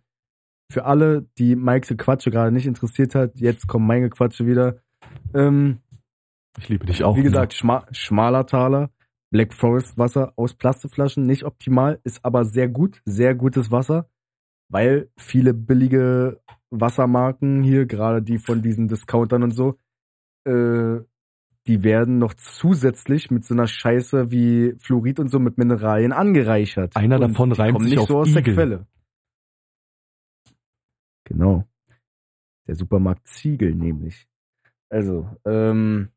[0.71, 4.77] für alle, die Mikes Gequatsche gerade nicht interessiert hat, jetzt kommen meine Gequatsche wieder.
[5.33, 5.79] Ähm,
[6.57, 7.15] Ich liebe dich auch.
[7.15, 8.91] wie gesagt, schma schmaler Taler,
[9.29, 14.09] Black Forest Wasser aus Plastikflaschen, nicht optimal, ist aber sehr gut, sehr gutes Wasser,
[14.69, 19.77] weil viele billige Wassermarken hier, gerade die von diesen Discountern und so,
[20.45, 20.99] äh,
[21.67, 26.95] die werden noch zusätzlich mit so einer Scheiße wie Fluorid und so mit Mineralien angereichert.
[26.95, 28.53] Einer Und davon reimt sich nicht auf so aus der Igel.
[28.55, 28.87] Quelle.
[31.25, 31.65] Genau.
[32.67, 34.27] Der Supermarkt Ziegel nämlich.
[34.91, 36.09] Also, ähm,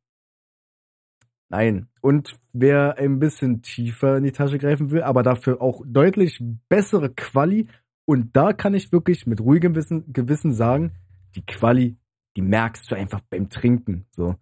[1.48, 1.88] nein.
[2.00, 7.14] Und wer ein bisschen tiefer in die Tasche greifen will, aber dafür auch deutlich bessere
[7.14, 7.68] Quali,
[8.04, 10.92] und da kann ich wirklich mit ruhigem Wissen, Gewissen sagen,
[11.36, 11.96] die Quali,
[12.36, 14.06] die merkst du einfach beim Trinken.
[14.10, 14.34] So.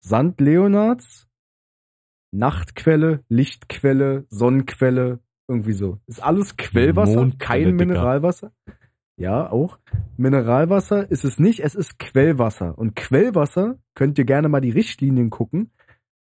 [0.00, 1.28] Sand Leonards,
[2.30, 5.18] Nachtquelle, Lichtquelle, Sonnenquelle,
[5.48, 5.98] irgendwie so.
[6.06, 7.76] Ist alles Quellwasser, Mondquelle, kein.
[7.76, 8.52] Mineralwasser.
[9.18, 9.80] Ja, auch.
[10.16, 12.78] Mineralwasser ist es nicht, es ist Quellwasser.
[12.78, 15.72] Und Quellwasser könnt ihr gerne mal die Richtlinien gucken.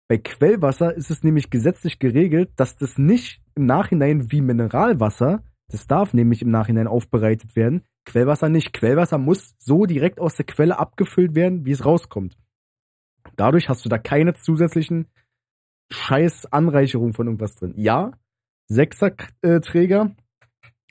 [0.08, 5.86] Bei Quellwasser ist es nämlich gesetzlich geregelt, dass das nicht im Nachhinein wie Mineralwasser, das
[5.86, 7.82] darf nämlich im Nachhinein aufbereitet werden.
[8.06, 8.72] Quellwasser nicht.
[8.72, 12.38] Quellwasser muss so direkt aus der Quelle abgefüllt werden, wie es rauskommt.
[13.36, 15.08] Dadurch hast du da keine zusätzlichen
[15.90, 17.74] scheiß Anreicherung von irgendwas drin.
[17.76, 18.12] Ja,
[18.68, 20.16] Sechser-Träger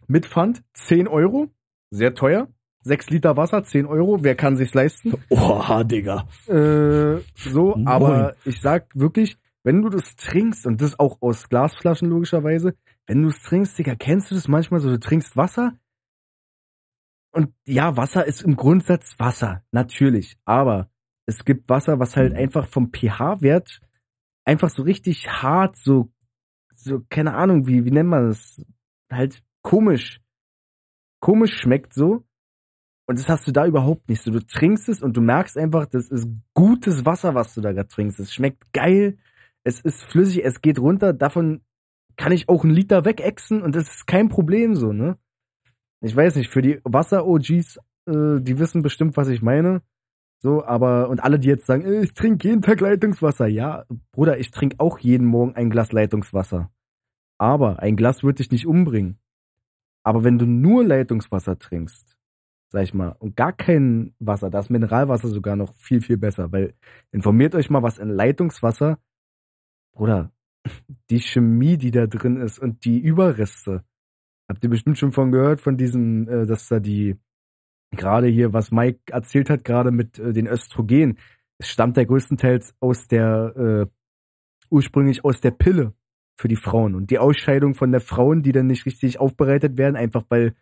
[0.07, 1.49] mit Pfand, 10 Euro,
[1.95, 2.47] sehr teuer.
[2.81, 5.15] 6 Liter Wasser, 10 Euro, wer kann sich's leisten?
[5.29, 6.27] Oha, Digga.
[6.47, 7.87] Äh, so, Moin.
[7.87, 12.75] aber ich sag wirklich, wenn du das trinkst, und das auch aus Glasflaschen logischerweise,
[13.07, 15.73] wenn du es trinkst, Digga, kennst du das manchmal so, du trinkst Wasser?
[17.31, 20.89] Und ja, Wasser ist im Grundsatz Wasser, natürlich, aber
[21.25, 23.81] es gibt Wasser, was halt einfach vom pH-Wert
[24.45, 26.11] einfach so richtig hart, so,
[26.75, 28.63] so, keine Ahnung, wie, wie nennt man das?
[29.11, 30.21] Halt komisch,
[31.19, 32.25] komisch schmeckt so.
[33.07, 34.31] Und das hast du da überhaupt nicht so.
[34.31, 37.87] Du trinkst es und du merkst einfach, das ist gutes Wasser, was du da gerade
[37.87, 38.19] trinkst.
[38.19, 39.17] Es schmeckt geil,
[39.63, 41.13] es ist flüssig, es geht runter.
[41.13, 41.61] Davon
[42.17, 45.15] kann ich auch einen Liter wegexen und das ist kein Problem so, ne?
[46.01, 49.81] Ich weiß nicht, für die Wasser-OGs, äh, die wissen bestimmt, was ich meine.
[50.39, 53.47] So, aber, und alle, die jetzt sagen, äh, ich trinke jeden Tag Leitungswasser.
[53.47, 56.69] Ja, Bruder, ich trinke auch jeden Morgen ein Glas Leitungswasser.
[57.37, 59.17] Aber ein Glas wird dich nicht umbringen.
[60.05, 62.15] Aber wenn du nur Leitungswasser trinkst,
[62.69, 66.51] sag ich mal, und gar kein Wasser, da ist Mineralwasser sogar noch viel, viel besser,
[66.51, 66.75] weil
[67.11, 68.99] informiert euch mal, was in Leitungswasser,
[69.93, 70.31] Bruder,
[71.09, 73.83] die Chemie, die da drin ist und die Überreste.
[74.47, 77.15] Habt ihr bestimmt schon von gehört, von diesen, äh, dass da die,
[77.89, 81.17] gerade hier, was Mike erzählt hat, gerade mit äh, den Östrogen,
[81.57, 83.85] es stammt ja größtenteils aus der, äh,
[84.69, 85.93] ursprünglich aus der Pille
[86.37, 86.95] für die Frauen.
[86.95, 90.53] Und die Ausscheidung von der Frauen, die dann nicht richtig aufbereitet werden, einfach weil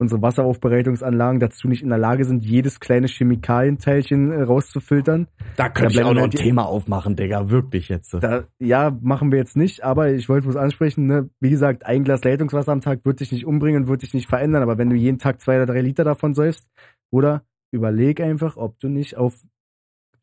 [0.00, 5.26] unsere Wasseraufbereitungsanlagen dazu nicht in der Lage sind, jedes kleine Chemikalienteilchen äh, rauszufiltern.
[5.56, 7.50] Da könnte Da ich auch noch ein Thema aufmachen, Digga.
[7.50, 8.14] Wirklich jetzt.
[8.14, 11.30] Da, ja, machen wir jetzt nicht, aber ich wollte bloß ansprechen, ne?
[11.40, 14.62] wie gesagt, ein Glas Leitungswasser am Tag wird dich nicht umbringen, wird dich nicht verändern,
[14.62, 16.68] aber wenn du jeden Tag zwei oder drei Liter davon säufst,
[17.10, 19.34] oder überleg einfach, ob du nicht auf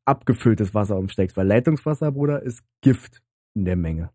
[0.06, 3.22] abgefülltes Wasser umsteigst, weil Leitungswasser, Bruder, ist Gift
[3.56, 4.12] in der Menge.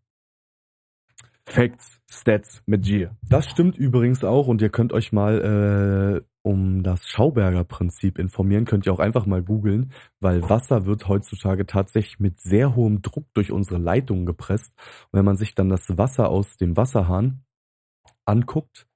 [1.51, 3.17] Facts, Stats mit Gier.
[3.27, 8.63] Das stimmt übrigens auch und ihr könnt euch mal äh, um das Schauberger Prinzip informieren,
[8.63, 13.25] könnt ihr auch einfach mal googeln, weil Wasser wird heutzutage tatsächlich mit sehr hohem Druck
[13.33, 14.73] durch unsere Leitungen gepresst.
[15.11, 17.43] Und wenn man sich dann das Wasser aus dem Wasserhahn
[18.25, 18.87] anguckt,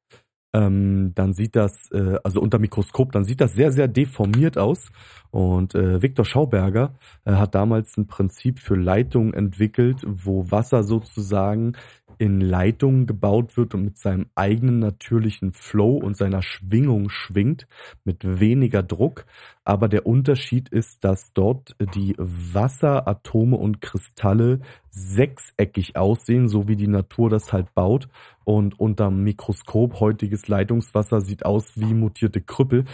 [0.56, 4.90] ähm, dann sieht das, äh, also unter Mikroskop, dann sieht das sehr, sehr deformiert aus.
[5.30, 11.74] Und äh, Viktor Schauberger äh, hat damals ein Prinzip für Leitungen entwickelt, wo Wasser sozusagen
[12.18, 17.68] in Leitungen gebaut wird und mit seinem eigenen natürlichen Flow und seiner Schwingung schwingt,
[18.04, 19.26] mit weniger Druck.
[19.64, 26.88] Aber der Unterschied ist, dass dort die Wasseratome und Kristalle sechseckig aussehen, so wie die
[26.88, 28.08] Natur das halt baut.
[28.44, 32.86] Und unterm Mikroskop heutiges Leitungswasser sieht aus wie mutierte Krüppel.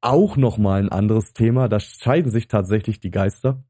[0.00, 3.62] Auch nochmal ein anderes Thema, da scheiden sich tatsächlich die Geister.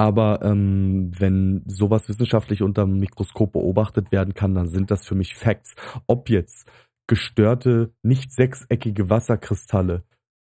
[0.00, 5.14] Aber ähm, wenn sowas wissenschaftlich unter dem Mikroskop beobachtet werden kann, dann sind das für
[5.14, 5.74] mich Facts.
[6.06, 6.72] Ob jetzt
[7.06, 10.02] gestörte, nicht sechseckige Wasserkristalle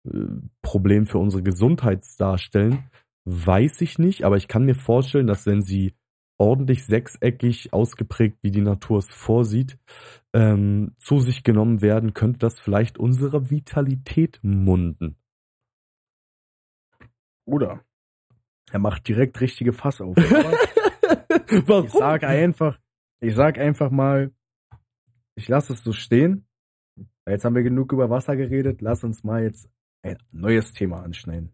[0.07, 0.27] äh,
[0.61, 2.89] Problem für unsere Gesundheit darstellen,
[3.25, 4.23] weiß ich nicht.
[4.23, 5.93] Aber ich kann mir vorstellen, dass wenn sie
[6.37, 9.77] ordentlich sechseckig ausgeprägt, wie die Natur es vorsieht,
[10.33, 15.17] ähm, zu sich genommen werden, könnte das vielleicht unsere Vitalität munden.
[17.43, 17.83] Oder?
[18.73, 20.15] Er macht direkt richtige Fass auf.
[21.67, 21.85] Warum?
[21.85, 22.79] ich sag einfach,
[23.19, 24.31] ich sag einfach mal,
[25.35, 26.47] ich lasse es so stehen.
[27.27, 28.81] Jetzt haben wir genug über Wasser geredet.
[28.81, 29.69] Lass uns mal jetzt
[30.01, 31.53] ein neues Thema anschneiden.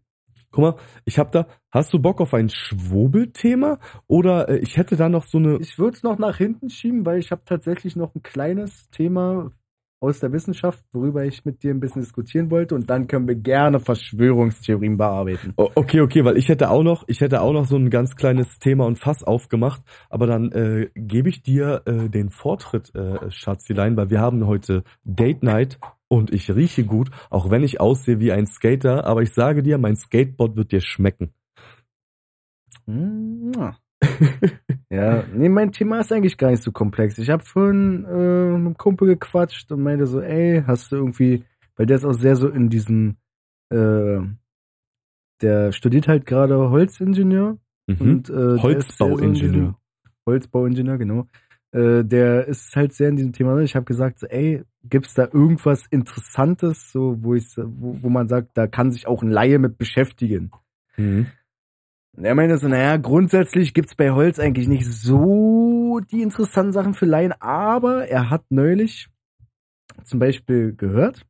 [0.50, 3.78] Guck mal, ich hab da, hast du Bock auf ein Schwurbelthema?
[4.06, 7.04] Oder äh, ich hätte da noch so eine, Ich würde es noch nach hinten schieben,
[7.04, 9.52] weil ich habe tatsächlich noch ein kleines Thema
[10.00, 12.74] aus der Wissenschaft, worüber ich mit dir ein bisschen diskutieren wollte.
[12.74, 15.52] Und dann können wir gerne Verschwörungstheorien bearbeiten.
[15.56, 18.58] Okay, okay, weil ich hätte auch noch, ich hätte auch noch so ein ganz kleines
[18.58, 23.96] Thema und Fass aufgemacht, aber dann äh, gebe ich dir äh, den Vortritt, äh, Schatzilein,
[23.96, 28.32] weil wir haben heute Date Night und ich rieche gut, auch wenn ich aussehe wie
[28.32, 31.34] ein Skater, aber ich sage dir, mein Skateboard wird dir schmecken.
[32.86, 33.52] Hm,
[34.90, 35.24] ja.
[35.34, 37.18] nee, mein Thema ist eigentlich gar nicht so komplex.
[37.18, 38.08] Ich habe vorhin äh,
[38.50, 41.44] mit einem Kumpel gequatscht und meinte so, ey, hast du irgendwie,
[41.76, 43.16] weil der ist auch sehr so in diesem,
[43.70, 44.18] äh,
[45.40, 48.00] der studiert halt gerade Holzingenieur Mhm.
[48.00, 49.32] und äh, so Holzbauingenieur.
[49.52, 49.74] diesem-
[50.26, 51.26] Holzbauingenieur, genau.
[51.72, 53.64] Äh, der ist halt sehr in diesem Thema drin.
[53.64, 58.28] Ich habe gesagt, so, ey, gibt's da irgendwas Interessantes, so wo ich, wo, wo man
[58.28, 60.50] sagt, da kann sich auch ein Laie mit beschäftigen.
[60.96, 61.26] Mhm.
[62.16, 66.94] Und Er meinte so, naja, grundsätzlich gibt's bei Holz eigentlich nicht so die interessanten Sachen
[66.94, 69.08] für Laien, aber er hat neulich
[70.04, 71.26] zum Beispiel gehört,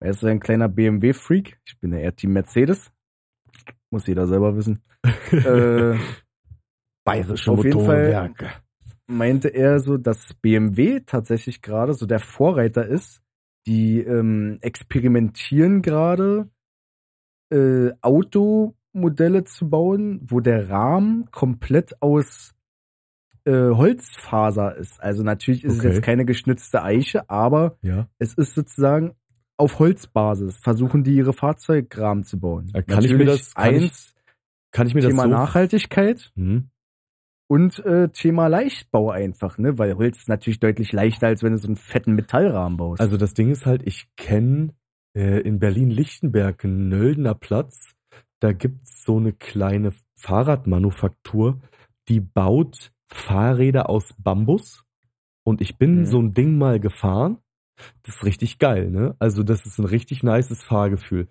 [0.00, 2.90] er ist so ein kleiner BMW-Freak, ich bin ja eher Team Mercedes,
[3.90, 4.82] muss jeder selber wissen,
[5.32, 5.98] äh,
[7.04, 8.10] Bayerische Auf jeden Fall-
[9.06, 13.22] meinte er so, dass BMW tatsächlich gerade so der Vorreiter ist,
[13.66, 16.50] die ähm, experimentieren gerade
[17.52, 17.92] äh,
[19.00, 22.54] Automodelle zu bauen, wo der Rahmen komplett aus
[23.44, 25.00] äh, Holzfaser ist.
[25.00, 25.88] Also natürlich ist Okay.
[25.88, 28.08] es jetzt keine geschnitzte Eiche, aber Ja.
[28.18, 29.12] es ist sozusagen
[29.58, 30.56] auf Holzbasis.
[30.56, 32.72] Versuchen die ihre Fahrzeugrahmen zu bauen.
[32.74, 34.12] Ja, kann ich mir Natürlich das- kann ich- eins
[34.72, 36.70] Kann ich mir Thema das so Nachhaltigkeit Mhm.
[37.48, 39.78] und äh, Thema Leichtbau einfach, ne?
[39.78, 43.00] Weil Holz ist natürlich deutlich leichter, als wenn du so einen fetten Metallrahmen baust.
[43.00, 44.74] Also das Ding ist halt, ich kenne
[45.14, 47.94] äh, in Berlin-Lichtenberg einen Nöldener Platz.
[48.40, 51.60] Da gibt's so eine kleine Fahrradmanufaktur,
[52.08, 54.84] die baut Fahrräder aus Bambus.
[55.44, 56.06] Und ich bin Mhm.
[56.06, 57.38] so ein Ding mal gefahren.
[58.02, 59.14] Das ist richtig geil, ne?
[59.18, 61.28] Also das ist ein richtig nices Fahrgefühl.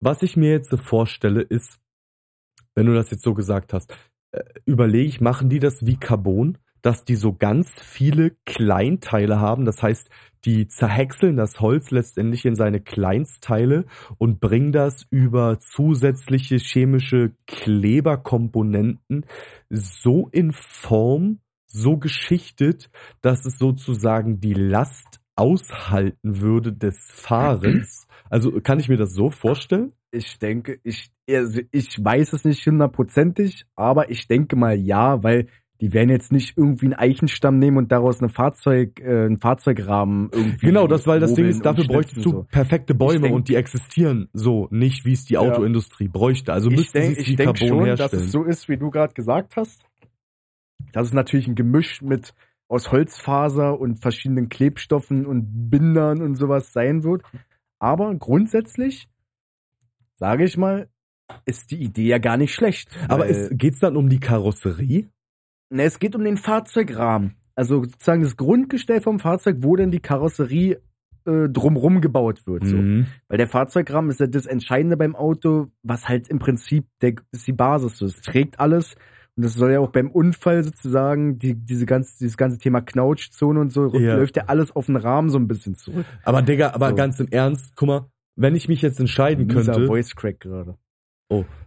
[0.00, 1.78] Was ich mir jetzt so vorstelle, ist,
[2.74, 3.96] wenn du das jetzt so gesagt hast,
[4.32, 9.64] äh, überlege ich, machen die das wie Carbon, dass die so ganz viele Kleinteile haben.
[9.64, 10.10] Das heißt,
[10.44, 13.86] die zerhäckseln das Holz letztendlich in seine Kleinstteile
[14.18, 19.26] und bringen das über zusätzliche chemische Kleberkomponenten
[19.70, 28.06] so in Form, so geschichtet, dass es sozusagen die Last aushalten würde des Fahrens.
[28.30, 29.92] Also kann ich mir das so vorstellen?
[30.10, 35.46] Ich denke, ich, also ich weiß es nicht hundertprozentig, aber ich denke mal ja, weil
[35.80, 40.30] die werden jetzt nicht irgendwie einen Eichenstamm nehmen und daraus eine Fahrzeug, äh, einen Fahrzeugrahmen
[40.32, 40.66] irgendwie.
[40.66, 42.42] Genau, das, weil das Ding ist, dafür bräuchtest du so.
[42.50, 45.40] perfekte Bäume denk- und die existieren so nicht, wie es die Ja.
[45.40, 46.52] Autoindustrie bräuchte.
[46.52, 48.10] Also ich müssten sie denke es wie Carbon schon, herstellen.
[48.12, 49.84] dass es so ist, wie du gerade gesagt hast.
[50.92, 52.34] Dass es natürlich ein Gemisch mit
[52.68, 57.22] aus Holzfaser und verschiedenen Klebstoffen und Bindern und sowas sein wird.
[57.80, 59.08] Aber grundsätzlich,
[60.16, 60.88] sage ich mal,
[61.46, 62.88] ist die Idee ja gar nicht schlecht.
[63.08, 65.08] Aber weil- es, geht's dann um die Karosserie?
[65.70, 67.34] Ne, es geht um den Fahrzeugrahmen.
[67.54, 70.80] Also sozusagen das Grundgestell vom Fahrzeug, wo denn die Karosserie
[71.26, 72.66] äh, drumrum gebaut wird.
[72.66, 72.76] So.
[72.76, 73.06] Mhm.
[73.28, 77.46] Weil der Fahrzeugrahmen ist ja das Entscheidende beim Auto, was halt im Prinzip der, ist
[77.46, 77.98] die Basis.
[77.98, 78.06] So.
[78.06, 78.94] Es trägt alles.
[79.36, 83.58] Und das soll ja auch beim Unfall sozusagen, die, diese ganze, dieses ganze Thema Knautschzone
[83.60, 84.16] und so, Ja.
[84.16, 86.04] läuft ja alles auf den Rahmen so ein bisschen zurück.
[86.22, 86.94] Aber Digga, aber So.
[86.94, 90.76] ganz im Ernst, guck mal, wenn ich mich jetzt entscheiden Dieser könnte, Voice Crack gerade.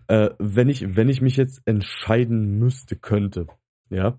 [0.08, 3.48] äh, wenn ich, wenn ich mich jetzt entscheiden müsste, könnte,
[3.90, 4.18] ja,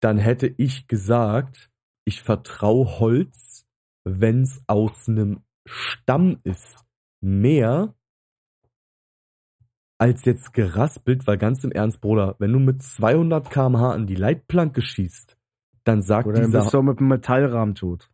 [0.00, 1.70] dann hätte ich gesagt,
[2.04, 3.66] ich vertraue Holz,
[4.04, 6.84] wenn's aus einem Stamm ist,
[7.20, 7.94] mehr
[9.98, 14.14] als jetzt geraspelt, weil ganz im Ernst, Bruder, wenn du mit 200 km/h an die
[14.14, 15.36] Leitplanke schießt,
[15.84, 18.10] dann sagt Oder dieser bist du mit dem Metallrahmen tot.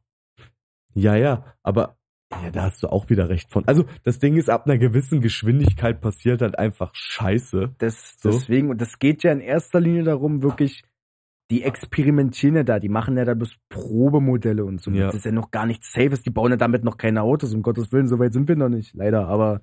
[0.95, 1.97] ja, ja, aber
[2.33, 3.66] ja, da hast du auch wieder recht von.
[3.69, 7.75] Also das Ding ist, ab einer gewissen Geschwindigkeit passiert halt einfach Scheiße.
[7.79, 8.31] Das, So.
[8.31, 10.83] Deswegen, und das geht ja in erster Linie darum, wirklich,
[11.50, 14.90] die experimentieren ja da, die machen ja da bis Probemodelle und so.
[14.90, 15.06] Ja.
[15.06, 17.62] Das ist ja noch gar nichts Safes, die bauen ja damit noch keine Autos, um
[17.62, 19.62] Gottes Willen, so weit sind wir noch nicht, leider, aber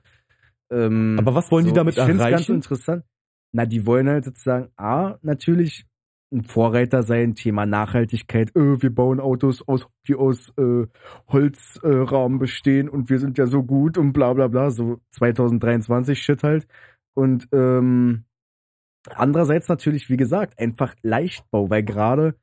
[0.71, 2.55] ähm, Aber was wollen die damit ich find's ganz erreichen?
[2.55, 3.03] interessant.
[3.51, 5.85] Na, die wollen halt sozusagen, A, natürlich
[6.33, 10.87] ein Vorreiter sein, Thema Nachhaltigkeit, äh, wir bauen Autos aus, die aus äh,
[11.27, 16.19] Holzrahmen äh, bestehen und wir sind ja so gut und bla bla bla, so 2023
[16.19, 16.65] Shit halt.
[17.13, 18.25] Und ähm,
[19.09, 22.35] andererseits natürlich, wie gesagt, einfach Leichtbau, weil gerade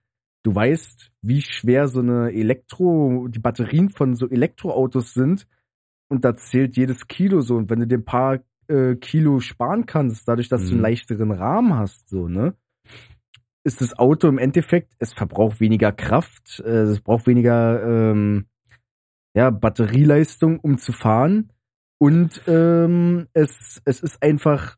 [0.43, 5.47] du weißt, wie schwer so eine Elektro, die Batterien von so Elektroautos sind
[6.09, 7.57] und da zählt jedes Kilo so.
[7.57, 10.83] Und wenn du dir ein paar äh, Kilo sparen kannst, dadurch, dass du einen Mhm.
[10.83, 12.55] leichteren Rahmen hast, so, ne?
[13.63, 18.47] Ist das Auto im Endeffekt, es verbraucht weniger Kraft, äh, es braucht weniger ähm,
[19.35, 21.53] ja, Batterieleistung, um zu fahren.
[21.99, 24.77] Und ähm, es, es ist einfach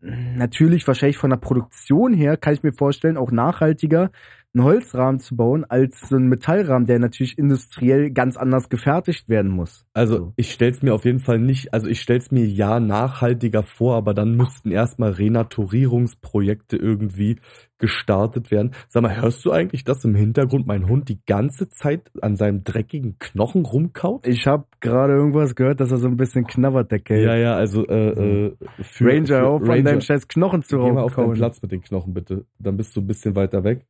[0.00, 4.10] natürlich wahrscheinlich von der Produktion her, kann ich mir vorstellen, auch nachhaltiger,
[4.58, 9.50] einen Holzrahmen zu bauen, als so ein Metallrahmen, der natürlich industriell ganz anders gefertigt werden
[9.50, 9.84] muss.
[9.94, 10.32] Also So.
[10.36, 14.14] ich stell's mir auf jeden Fall nicht, also ich stell's mir ja nachhaltiger vor, aber
[14.14, 17.36] dann müssten erstmal Renaturierungsprojekte irgendwie
[17.78, 18.72] gestartet werden.
[18.88, 22.64] Sag mal, hörst du eigentlich, dass im Hintergrund mein Hund die ganze Zeit an seinem
[22.64, 24.26] dreckigen Knochen rumkaut?
[24.26, 27.24] Ich habe gerade irgendwas gehört, dass er so ein bisschen knabbert, der Kelch.
[27.24, 30.78] Ja, ja, also äh, äh, für, Ranger, für auf an Ranger, deinem scheiß Knochen zu
[30.78, 31.34] geh mal auf raufkauen.
[31.36, 32.46] Platz mit den Knochen bitte.
[32.58, 33.86] Dann bist du ein bisschen weiter weg.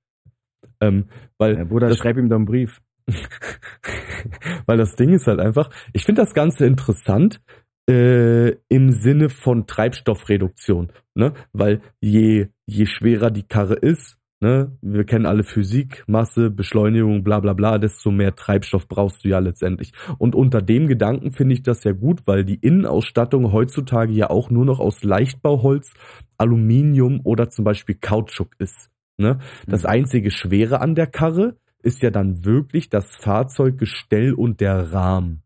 [0.80, 1.06] Ähm,
[1.38, 2.80] weil Ja, Bruder, das- schreib ihm doch einen Brief.
[4.66, 7.40] Weil das Ding ist halt einfach, ich finde das Ganze interessant
[7.88, 11.32] äh, im Sinne von Treibstoffreduktion, ne?
[11.54, 17.40] Weil je, je schwerer die Karre ist, ne, wir kennen alle Physik, Masse, Beschleunigung, bla
[17.40, 19.92] bla bla, desto mehr Treibstoff brauchst du ja letztendlich.
[20.18, 24.50] Und unter dem Gedanken finde ich das ja gut, weil die Innenausstattung heutzutage ja auch
[24.50, 25.94] nur noch aus Leichtbauholz,
[26.36, 28.90] Aluminium oder zum Beispiel Kautschuk ist.
[29.18, 29.38] Ne?
[29.66, 29.88] Das Mhm.
[29.88, 35.42] einzige Schwere an der Karre ist ja dann wirklich das Fahrzeuggestell und der Rahmen.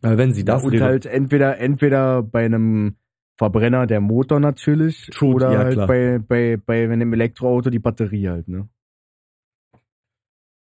[0.00, 2.96] Weil wenn sie das und redu- halt entweder, entweder bei einem
[3.36, 5.86] Verbrenner der Motor natürlich True, oder ja, halt klar.
[5.88, 8.68] bei, bei, bei einem Elektroauto die Batterie halt, ne?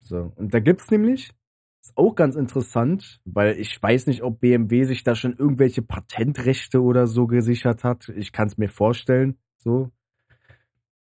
[0.02, 1.32] So, und da gibt's nämlich,
[1.82, 6.82] ist auch ganz interessant, weil ich weiß nicht, ob BMW sich da schon irgendwelche Patentrechte
[6.82, 8.10] oder so gesichert hat.
[8.10, 9.92] Ich kann es mir vorstellen, so.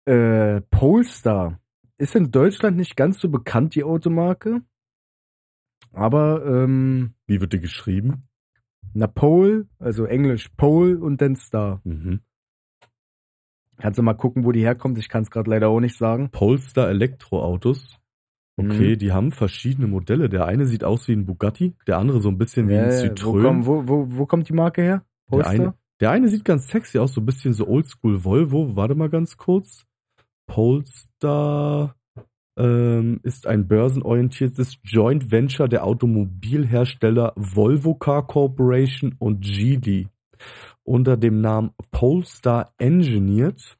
[0.06, 1.60] Äh, Polestar
[1.97, 4.62] ist in Deutschland nicht ganz so bekannt, die Automarke.
[5.91, 8.24] Aber, ähm, wie wird die geschrieben?
[8.93, 11.80] na, Pole, also Englisch Pole und dann Star.
[11.84, 12.22] Mhm.
[13.78, 14.97] Kannst du mal gucken, wo die herkommt?
[14.97, 16.30] Ich kann es gerade leider auch nicht sagen.
[16.32, 17.97] Polestar Elektroautos.
[18.58, 19.00] Okay, Mhm.
[19.00, 20.28] die haben verschiedene Modelle.
[20.28, 23.04] Der eine sieht aus wie ein Bugatti, der andere so ein bisschen wie ein Ja,
[23.04, 23.41] ja, wo, Citroën.
[23.43, 24.97] komm, wo, wo, wo kommt die Marke her?
[24.97, 25.54] der, Polestar?
[25.54, 28.76] eine, der eine sieht ganz sexy aus, so ein bisschen so oldschool Volvo.
[28.76, 29.86] Warte mal ganz kurz.
[30.50, 31.95] Polestar
[32.58, 40.08] ähm, ist ein börsenorientiertes Joint Venture der Automobilhersteller Volvo Car Corporation und Geely.
[40.84, 43.78] Unter dem Namen Polestar Engineered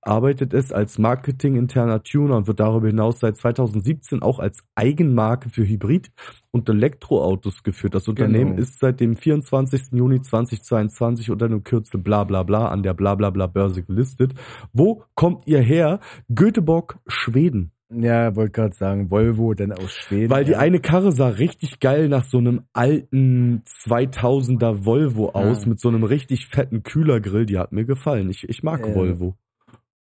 [0.00, 5.64] arbeitet es als marketinginterner Tuner und wird darüber hinaus seit 2017 auch als Eigenmarke für
[5.66, 6.10] Hybrid-
[6.50, 7.94] und Elektroautos geführt.
[7.94, 8.62] Das Unternehmen Genau.
[8.62, 9.92] ist seit dem 24.
[9.92, 14.34] Juni 2022 unter dem Kürzel bla bla bla an der bla bla bla Börse gelistet.
[14.72, 16.00] Wo kommt ihr her?
[16.34, 17.72] Göteborg, Schweden.
[17.94, 20.30] Ja, wollte gerade sagen, Volvo, denn aus Schweden.
[20.30, 20.58] Weil die ja.
[20.58, 25.68] eine Karre sah richtig geil nach so einem alten 2000er Volvo aus Ja.
[25.68, 27.44] mit so einem richtig fetten Kühlergrill.
[27.44, 28.30] Die hat mir gefallen.
[28.30, 28.94] Ich, ich mag Ja.
[28.94, 29.36] Volvo.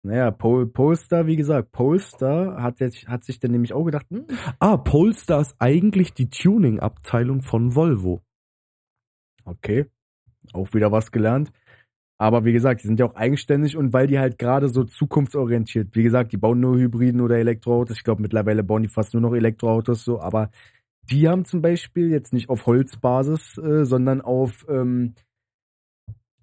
[0.02, 4.26] Naja, Pol Polestar, wie gesagt, Polestar hat, jetzt, hat sich dann nämlich auch gedacht, hm,
[4.58, 8.22] Ah, Polestar ist eigentlich die Tuning-Abteilung von Volvo.
[9.44, 9.86] okay,
[10.52, 11.52] auch wieder was gelernt.
[12.18, 15.96] Aber wie gesagt, die sind ja auch eigenständig und weil die halt gerade so zukunftsorientiert,
[15.96, 17.96] wie gesagt, die bauen nur Hybriden oder Elektroautos.
[17.96, 20.50] Ich glaube, mittlerweile bauen die fast nur noch Elektroautos so, aber
[21.10, 25.14] die haben zum Beispiel jetzt nicht auf Holzbasis, äh, sondern auf ähm,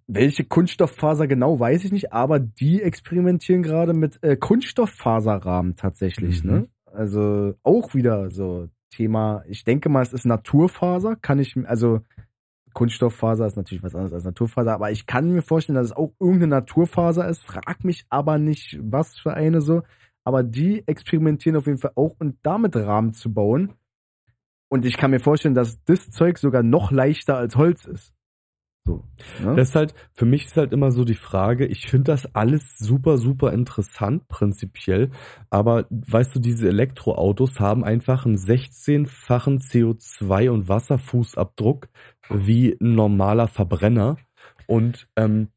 [0.08, 6.50] welche Kunststofffaser genau, weiß ich nicht, aber die experimentieren gerade mit äh, Kunststofffaserrahmen tatsächlich, Mhm.
[6.50, 6.68] ne?
[6.86, 12.02] Also auch wieder so Thema, ich denke mal, es ist Naturfaser, kann ich, also
[12.74, 16.14] Kunststofffaser ist natürlich was anderes als Naturfaser, aber ich kann mir vorstellen, dass es auch
[16.20, 19.84] irgendeine Naturfaser ist, frag mich aber nicht, was für eine so,
[20.24, 23.74] aber die experimentieren auf jeden Fall auch und damit Rahmen zu bauen.
[24.70, 28.14] Und ich kann mir vorstellen, dass das Zeug sogar noch leichter als Holz ist.
[28.88, 29.04] So.
[29.44, 29.56] Ne?
[29.56, 32.78] Das ist halt, für mich ist halt immer so die Frage, ich finde das alles
[32.78, 35.12] super, super interessant prinzipiell,
[35.50, 41.90] aber weißt du, diese Elektroautos haben einfach einen 16-fachen CO2 und Wasserfußabdruck
[42.30, 44.18] wie ein normaler Verbrenner
[44.68, 45.50] und ähm,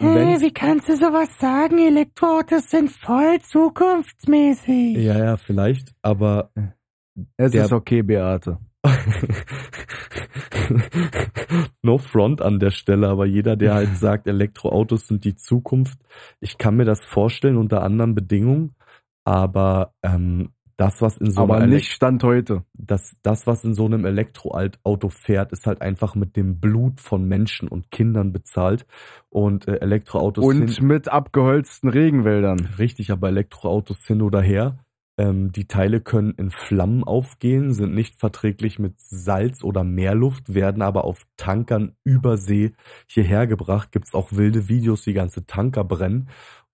[0.00, 1.78] Hey, wie kannst du sowas sagen?
[1.78, 4.96] Elektroautos sind voll zukunftsmäßig.
[4.96, 6.50] ja, ja, vielleicht, aber
[7.36, 8.58] es ist okay, Beate.
[11.82, 15.98] no front an der Stelle, aber jeder, der halt sagt, Elektroautos sind die Zukunft,
[16.40, 18.74] ich kann mir das vorstellen unter anderen Bedingungen,
[19.24, 22.64] aber ähm, das, was in so aber einem nicht Stand heute.
[22.72, 27.24] das, das, was in so einem Elektroauto fährt, ist halt einfach mit dem Blut von
[27.24, 28.86] Menschen und Kindern bezahlt.
[29.28, 32.68] Und äh, Elektroautos Und sind mit abgeholzten Regenwäldern.
[32.78, 34.78] richtig, aber Elektroautos hin oder her.
[35.18, 40.82] Ähm, die Teile können in Flammen aufgehen, sind nicht verträglich mit Salz oder Meerluft, werden
[40.82, 42.72] aber auf Tankern über See
[43.06, 43.92] hierher gebracht.
[43.92, 46.28] Gibt's auch wilde Videos, die ganze Tanker brennen.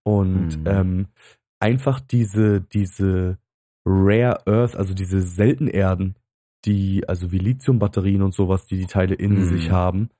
[0.05, 0.63] Und Mhm.
[0.67, 1.07] ähm,
[1.61, 3.39] einfach diese, diese
[3.87, 6.15] Rare Earth, also diese Seltenerden,
[6.65, 9.45] die, also wie Lithiumbatterien und sowas, die die Teile in Mhm.
[9.45, 10.11] sich haben.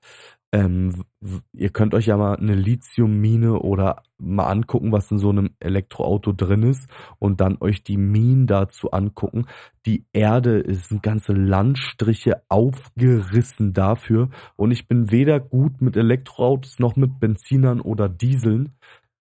[0.51, 1.05] Ähm,
[1.53, 6.33] ihr könnt euch ja mal eine Lithiummine oder mal angucken, was in so einem Elektroauto
[6.33, 6.89] drin ist
[7.19, 9.47] und dann euch die Minen dazu angucken.
[9.85, 16.79] Die Erde ist sind ganze Landstriche aufgerissen dafür und ich bin weder gut mit Elektroautos
[16.79, 18.73] noch mit Benzinern oder Dieseln.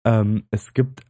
[0.04, 1.02] Ähm, es gibt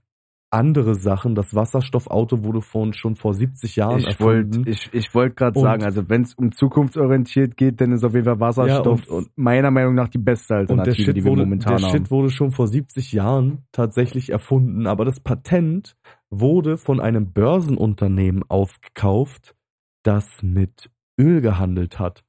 [0.55, 1.35] andere Sachen.
[1.35, 4.55] Das Wasserstoffauto wurde von, schon vor 70 Jahren Ich erfunden.
[4.57, 8.03] wollte ich, ich wollt gerade Und- sagen, also wenn es um zukunftsorientiert geht, dann ist
[8.03, 11.05] auf jeden Fall Wasserstoff Ja, und- und- meiner Meinung nach die beste Und der Alternative,
[11.05, 11.91] Shit, die wir wurde, momentan der haben.
[11.97, 15.95] Shit wurde schon vor 70 Jahren tatsächlich erfunden, aber das Patent
[16.29, 19.55] wurde von einem Börsenunternehmen aufgekauft,
[20.03, 20.89] das mit
[21.19, 22.23] Öl gehandelt hat.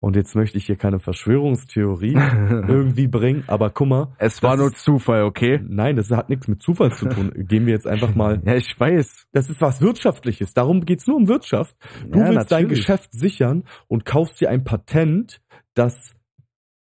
[0.00, 2.12] Und jetzt möchte ich hier keine Verschwörungstheorie
[2.68, 4.08] irgendwie bringen, aber guck mal.
[4.18, 5.60] es war nur Zufall, okay?
[5.66, 7.32] Nein, das hat nichts mit Zufall zu tun.
[7.34, 8.40] Gehen wir jetzt einfach mal.
[8.48, 9.26] Ja, ich weiß.
[9.32, 10.54] Das ist was Wirtschaftliches.
[10.54, 11.74] Darum geht's nur um Wirtschaft.
[12.08, 12.86] Du Ja, willst dein natürlich.
[12.86, 15.40] Geschäft sichern und kaufst dir ein Patent,
[15.74, 16.14] das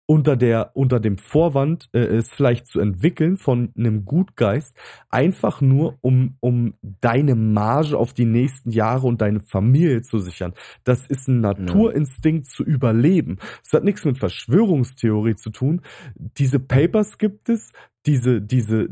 [0.05, 4.75] unter der unter dem Vorwand äh, es vielleicht zu entwickeln von einem Gutgeist
[5.09, 10.53] einfach nur um um deine Marge auf die nächsten Jahre und deine Familie zu sichern.
[10.83, 13.37] Das ist ein Naturinstinkt zu überleben.
[13.63, 15.81] Es hat nichts mit Verschwörungstheorie zu tun.
[16.15, 17.71] Diese Papers gibt es,
[18.05, 18.89] diese diese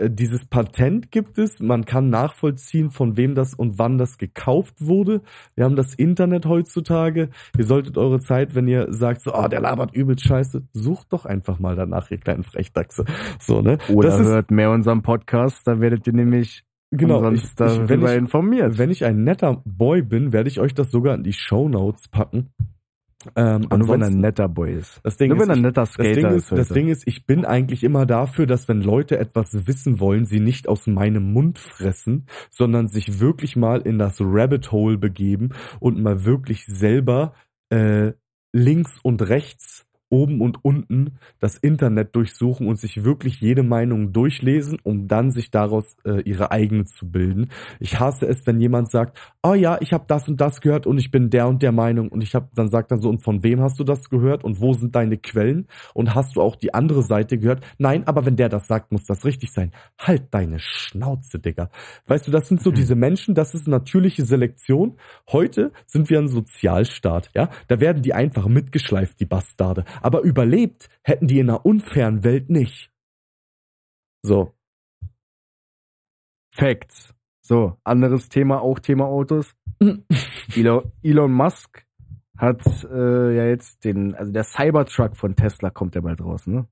[0.00, 5.22] dieses Patent gibt es, man kann nachvollziehen, von wem das und wann das gekauft wurde.
[5.54, 7.30] Wir haben das Internet heutzutage.
[7.56, 11.26] Ihr solltet eure Zeit, wenn ihr sagt, so, ah, der labert übelst scheiße, sucht doch
[11.26, 13.04] einfach mal danach, ihr kleinen Frechdachse.
[13.38, 13.78] So, ne?
[13.88, 18.14] Oder das hört mehr unseren Podcast, da werdet ihr nämlich genau, ich, ich, wenn, ich,
[18.14, 18.78] informiert.
[18.78, 22.50] wenn ich ein netter Boy bin, werde ich euch das sogar in die Shownotes packen.
[23.36, 25.00] Ähm, Und nur wenn er ein netter Boy ist.
[25.02, 26.52] das Ding Nur ist, wenn er ein ich- netter das Skater Ding ist.
[26.52, 26.68] das.
[26.68, 30.68] Ding ist, ich bin eigentlich immer dafür, dass wenn Leute etwas wissen wollen, sie nicht
[30.68, 35.50] aus meinem Mund fressen, sondern sich wirklich mal in das Rabbit Hole begeben
[35.80, 37.34] und mal wirklich selber
[37.70, 38.12] äh,
[38.52, 44.78] links und rechts oben und unten das Internet durchsuchen und sich wirklich jede Meinung durchlesen,
[44.82, 47.50] um dann sich daraus äh, ihre eigene zu bilden.
[47.80, 50.98] Ich hasse es, wenn jemand sagt, oh ja, ich habe das und das gehört und
[50.98, 53.42] ich bin der und der Meinung und ich habe dann sagt dann so und von
[53.42, 56.74] wem hast du das gehört und wo sind deine Quellen und hast du auch die
[56.74, 57.64] andere Seite gehört?
[57.78, 59.72] Nein, aber wenn der das sagt, muss das richtig sein.
[59.98, 61.70] Halt deine Schnauze, Digga.
[62.06, 62.74] Weißt du, das sind so Mhm.
[62.74, 64.96] diese Menschen, das ist natürliche Selektion.
[65.30, 67.50] Heute sind wir ein Sozialstaat, ja?
[67.68, 69.84] Da werden die einfach mitgeschleift, die Bastarde.
[70.04, 72.90] Aber überlebt hätten die in einer unfairen Welt nicht.
[74.22, 74.52] So.
[76.52, 77.14] Facts.
[77.40, 79.54] So, anderes Thema, auch Thema Autos.
[80.54, 81.86] Elon, Elon Musk
[82.36, 86.68] hat äh, ja jetzt den, also der Cybertruck von Tesla kommt ja bald raus, ne?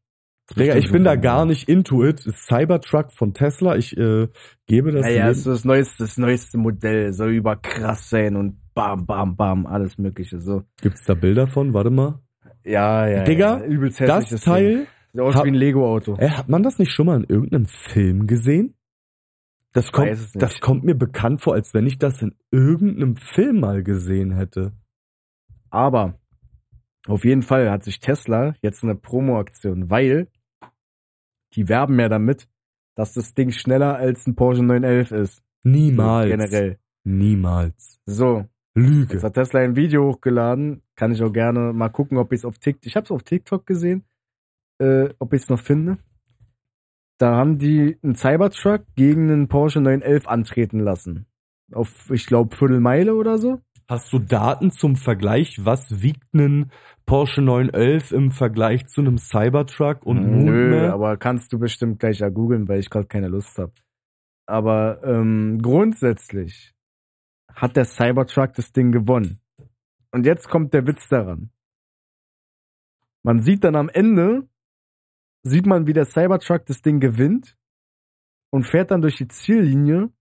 [0.55, 2.20] Digga, ich bin da gar nicht into it.
[2.20, 4.28] Cybertruck von Tesla, ich äh,
[4.66, 5.07] gebe das.
[5.07, 9.97] Naja, ist das neueste, das neueste Modell, soll überkrass sein und bam, bam, bam, alles
[9.97, 10.64] mögliche, so.
[10.83, 11.72] Gibt's da Bilder von?
[11.72, 12.20] Warte mal.
[12.64, 14.38] Ja, ja, Digga, ja, übelst Das Ding.
[14.38, 16.16] Teil, Sieht aus hab- wie ein Lego-Auto.
[16.18, 18.74] äh, hat man das nicht schon mal in irgendeinem Film gesehen?
[19.72, 23.60] Das Ich kommt, das kommt mir bekannt vor, als wenn ich das in irgendeinem Film
[23.60, 24.72] mal gesehen hätte.
[25.70, 26.18] Aber
[27.08, 30.28] auf jeden Fall hat sich Tesla jetzt eine Promo-Aktion, weil
[31.54, 32.48] die werben ja damit,
[32.94, 35.42] dass das Ding schneller als ein Porsche 911 ist.
[35.64, 36.28] Niemals.
[36.30, 36.78] Generell.
[37.04, 37.98] Niemals.
[38.04, 39.14] So, Lüge.
[39.14, 40.82] jetzt hat Tesla ein Video hochgeladen.
[40.96, 43.22] Kann ich auch gerne mal gucken, ob ich es auf TikTok, ich habe es auf
[43.22, 44.04] TikTok gesehen,
[44.78, 45.98] äh, ob ich es noch finde.
[47.18, 51.26] Da haben die einen Cybertruck gegen einen Porsche 911 antreten lassen.
[51.72, 53.60] Auf, ich glaube, Viertelmeile oder so.
[53.88, 55.64] Hast du Daten zum Vergleich?
[55.64, 56.72] Was wiegt ein
[57.04, 60.90] Porsche 911 im Vergleich zu einem Cybertruck und Nö, Moonman?
[60.90, 63.72] aber kannst du bestimmt gleich ja googeln, weil ich gerade keine Lust habe.
[64.46, 66.72] Aber ähm, grundsätzlich
[67.55, 69.40] hat der Cybertruck das Ding gewonnen.
[70.11, 71.50] Und jetzt kommt der Witz daran.
[73.22, 74.48] Man sieht dann am Ende,
[75.42, 77.57] sieht man, wie der Cybertruck das Ding gewinnt
[78.50, 80.12] und fährt dann durch die Ziellinie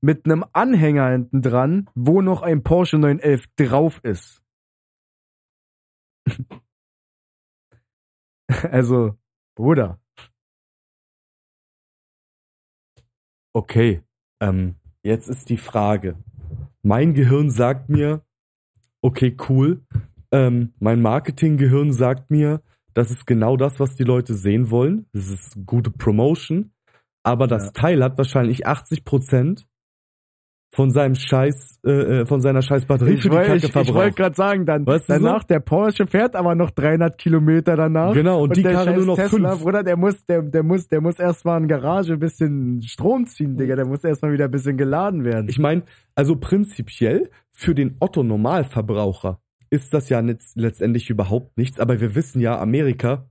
[0.00, 4.42] mit einem Anhänger hinten dran, wo noch ein Porsche 911 drauf ist.
[8.70, 9.18] also,
[9.54, 10.00] Bruder.
[13.52, 14.02] Okay,
[14.40, 16.16] ähm, jetzt ist die Frage.
[16.82, 18.22] Mein Gehirn sagt mir,
[19.02, 19.82] okay, cool.
[20.32, 22.62] Ähm, mein Marketinggehirn sagt mir,
[22.94, 25.06] das ist genau das, was die Leute sehen wollen.
[25.12, 26.72] Das ist gute Promotion.
[27.22, 27.72] Aber das Ja.
[27.72, 29.66] Teil hat wahrscheinlich 80 Prozent
[30.72, 31.90] von seinem Scheiß, äh,
[32.20, 34.16] äh, von seiner Scheiß Batterie Ich für die wollte Kacke ich, ich wollt verbraucht.
[34.16, 35.18] gerade sagen, dann Weißt du so?
[35.24, 38.14] danach der Porsche fährt aber noch 300 Kilometer danach.
[38.14, 39.62] Genau, und, die der Karre nur noch Tesla, fünf.
[39.64, 43.56] Bruder, der muss, der, der muss, der muss erstmal in Garage ein bisschen Strom ziehen,
[43.56, 43.74] Digga.
[43.74, 45.48] Der muss erstmal wieder ein bisschen geladen werden.
[45.48, 45.82] Ich meine,
[46.14, 49.40] also prinzipiell für den Otto Normalverbraucher
[49.70, 53.28] ist das ja letzt- letztendlich überhaupt nichts, aber wir wissen ja, Amerika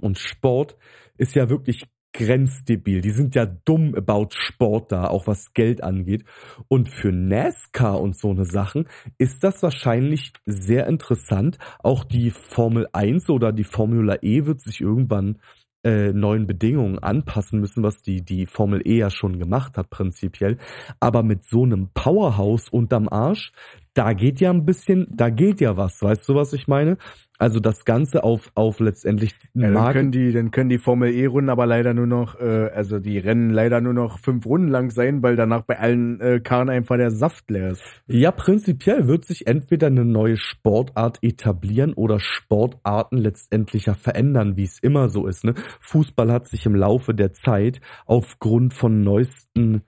[0.00, 0.76] und Sport
[1.18, 3.02] ist ja wirklich grenzdebil.
[3.02, 6.24] Die sind ja dumm about Sport da, auch was Geld angeht.
[6.68, 8.88] Und für NASCAR und so eine Sachen
[9.18, 11.58] ist das wahrscheinlich sehr interessant.
[11.80, 15.38] Auch die Formel 1 oder die Formula E wird sich irgendwann
[15.84, 20.56] äh, neuen Bedingungen anpassen müssen, was die, die Formel E ja schon gemacht hat, prinzipiell.
[20.98, 23.52] Aber mit so einem Powerhouse unterm Arsch,
[23.92, 26.96] da geht ja ein bisschen, da geht ja was, weißt du, was ich meine?
[27.36, 31.50] Also das Ganze auf, auf letztendlich ja, dann können die, dann können die Formel E-Runden
[31.50, 35.20] aber leider nur noch, äh, also die Rennen leider nur noch fünf Runden lang sein,
[35.22, 37.82] weil danach bei allen äh, Karren einfach der Saft leer ist.
[38.06, 44.64] Ja, prinzipiell wird sich entweder eine neue Sportart etablieren oder Sportarten letztendlich ja verändern, wie
[44.64, 45.42] es immer so ist.
[45.42, 45.54] Ne?
[45.80, 49.82] Fußball hat sich im Laufe der Zeit aufgrund von neuesten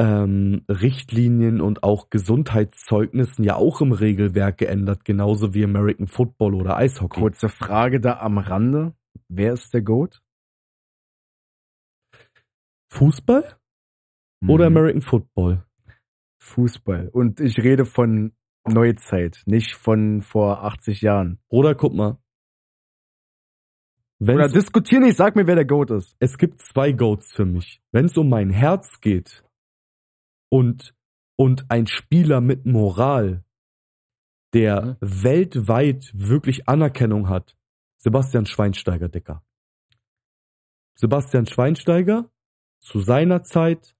[0.00, 6.78] ähm, Richtlinien und auch Gesundheitszeugnissen ja auch im Regelwerk geändert, genauso wie American Football oder
[6.78, 7.20] Eishockey.
[7.20, 8.94] Kurze Frage da am Rande.
[9.28, 10.22] Wer ist der GOAT?
[12.92, 13.58] Fußball
[14.48, 14.76] oder Mhm.
[14.76, 15.64] American Football?
[16.42, 17.08] Fußball.
[17.12, 18.32] Und ich rede von
[18.66, 21.38] Neuzeit, nicht von vor 80 Jahren.
[21.48, 22.16] Oder guck mal.
[24.18, 26.16] Oder Wenn's, diskutier nicht, sag mir, wer der GOAT ist.
[26.20, 27.82] es gibt zwei Goats für mich.
[27.92, 29.44] Wenn es um mein Herz geht
[30.50, 30.94] und,
[31.36, 33.44] und ein Spieler mit Moral,
[34.52, 37.56] der weltweit wirklich Anerkennung hat,
[37.98, 39.42] Sebastian Schweinsteiger, Dicker.
[40.96, 42.30] Sebastian Schweinsteiger,
[42.80, 43.94] zu seiner Zeit,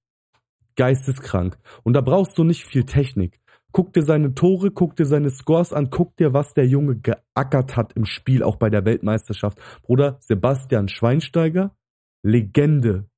[0.75, 1.57] geisteskrank.
[1.83, 3.39] Und da brauchst du nicht viel Technik.
[3.71, 7.77] Guck dir seine Tore, guck dir seine Scores an, guck dir, was der Junge geackert
[7.77, 9.59] hat im Spiel, auch bei der Weltmeisterschaft.
[9.83, 11.75] Bruder, Sebastian Schweinsteiger,
[12.23, 13.09] Legende.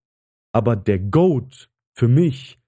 [0.52, 2.60] Aber der GOAT für mich,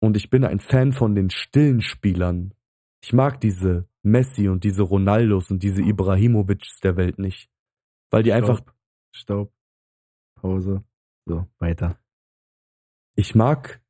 [0.00, 2.54] und ich bin ein Fan von den stillen Spielern.
[3.02, 7.50] Ich mag diese Messi und diese Ronaldos und diese Ibrahimovics der Welt nicht.
[8.10, 8.74] Weil die einfach, Stopp.
[9.12, 9.52] Stopp.
[10.36, 10.84] Pause.
[11.24, 11.98] So, weiter.
[13.16, 13.82] ich mag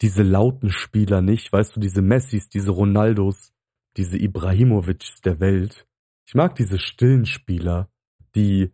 [0.00, 3.52] diese lauten Spieler nicht, weißt du, diese Messis, diese Ronaldos,
[3.96, 5.86] diese Ibrahimovics der Welt.
[6.26, 7.90] Ich mag diese stillen Spieler,
[8.34, 8.72] die,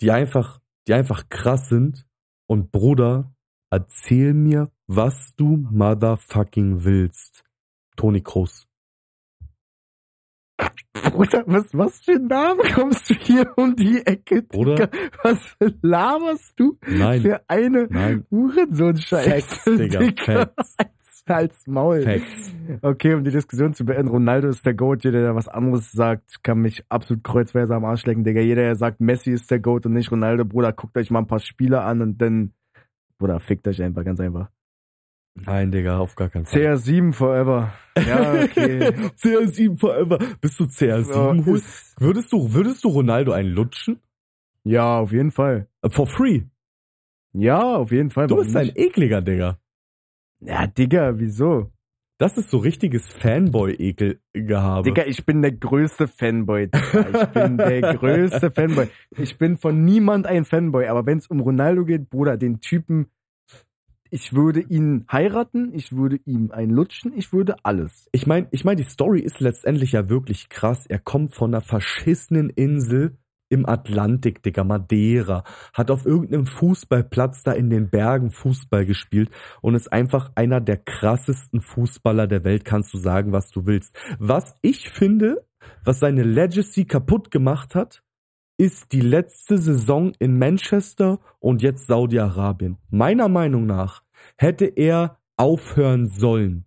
[0.00, 2.06] die einfach, die einfach krass sind.
[2.46, 3.34] Und Bruder,
[3.70, 7.44] erzähl mir, was du motherfucking willst.
[7.96, 8.66] Toni Kroos.
[10.92, 14.42] Bruder, was, was für ein Name kommst du hier um die Ecke?
[14.42, 14.74] Bruder?
[14.74, 14.90] Digga?
[15.22, 19.30] Was laberst du Nein, für eine nein, Hurensohn-Scheiße?
[19.30, 22.02] Facts, Digga, Facts, Als, als Maul.
[22.02, 22.52] Facts.
[22.82, 25.04] Okay, um die Diskussion zu beenden, Ronaldo ist der Goat.
[25.04, 28.40] Jeder, der was anderes sagt, kann mich absolut kreuzweise am Arsch lecken, Digga.
[28.40, 31.28] Jeder, der sagt, Messi ist der Goat und nicht Ronaldo, Bruder, guckt euch mal ein
[31.28, 32.54] paar Spiele an und dann,
[33.18, 34.50] Bruder, fickt euch einfach, ganz einfach.
[35.34, 36.60] Nein, Digga, auf gar keinen Fall.
[36.60, 37.72] CR7 forever.
[37.96, 38.88] Ja, okay.
[39.20, 40.18] CR7 forever.
[40.40, 41.56] Bist du CR7 So, Hul?
[41.56, 44.00] ist- Würdest du, würdest du Ronaldo einen lutschen?
[44.64, 45.68] ja, auf jeden Fall.
[45.82, 46.42] Äh, For free.
[47.32, 48.26] Ja, auf jeden Fall.
[48.26, 48.76] Du warum bist ein nicht?
[48.78, 49.58] ekliger, Digga.
[50.40, 51.70] Ja, Digga, wieso?
[52.18, 54.82] Das ist so richtiges Fanboy-Ekelgehabe.
[54.82, 56.68] Digga, ich bin der größte Fanboy.
[56.68, 57.22] Digga.
[57.22, 58.88] Ich bin der größte Fanboy.
[59.16, 63.06] Ich bin von niemand ein Fanboy, aber wenn es um Ronaldo geht, Bruder, den Typen,
[64.10, 68.08] ich würde ihn heiraten, ich würde ihm einen lutschen, ich würde alles.
[68.12, 70.86] Ich meine, ich mein, die Story ist letztendlich ja wirklich krass.
[70.86, 73.16] Er kommt von einer verschissenen Insel
[73.50, 75.44] im Atlantik, Digga, Madeira,
[75.74, 79.30] hat auf irgendeinem Fußballplatz da in den Bergen Fußball gespielt
[79.60, 83.96] und ist einfach einer der krassesten Fußballer der Welt, kannst du sagen, was du willst.
[84.18, 85.44] Was ich finde,
[85.84, 88.02] was seine Legacy kaputt gemacht hat,
[88.60, 92.76] ist die letzte Saison in Manchester und jetzt Saudi-Arabien.
[92.90, 94.02] Meiner Meinung nach
[94.36, 96.66] hätte er aufhören sollen,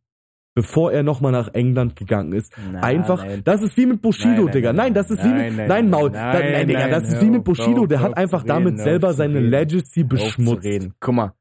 [0.56, 2.52] bevor er nochmal nach England gegangen ist.
[2.72, 3.42] Na, Einfach, nein.
[3.44, 4.74] das ist wie mit Bushido, Nein, nein, Digga.
[4.74, 7.08] nein, das ist wie nein, mit, nein, nein, Maul, nein, nein, nein, Digga, nein, das
[7.10, 9.40] ist wie mit Bushido, der hat einfach damit selber seine.
[9.40, 10.90] Legacy beschmutzt.
[11.00, 11.34] Guck mal,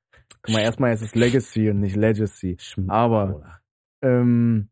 [0.43, 2.59] guck mal, erstmal ist es Legacy und nicht Legacy.
[2.89, 3.43] Aber
[4.03, 4.69] ähm,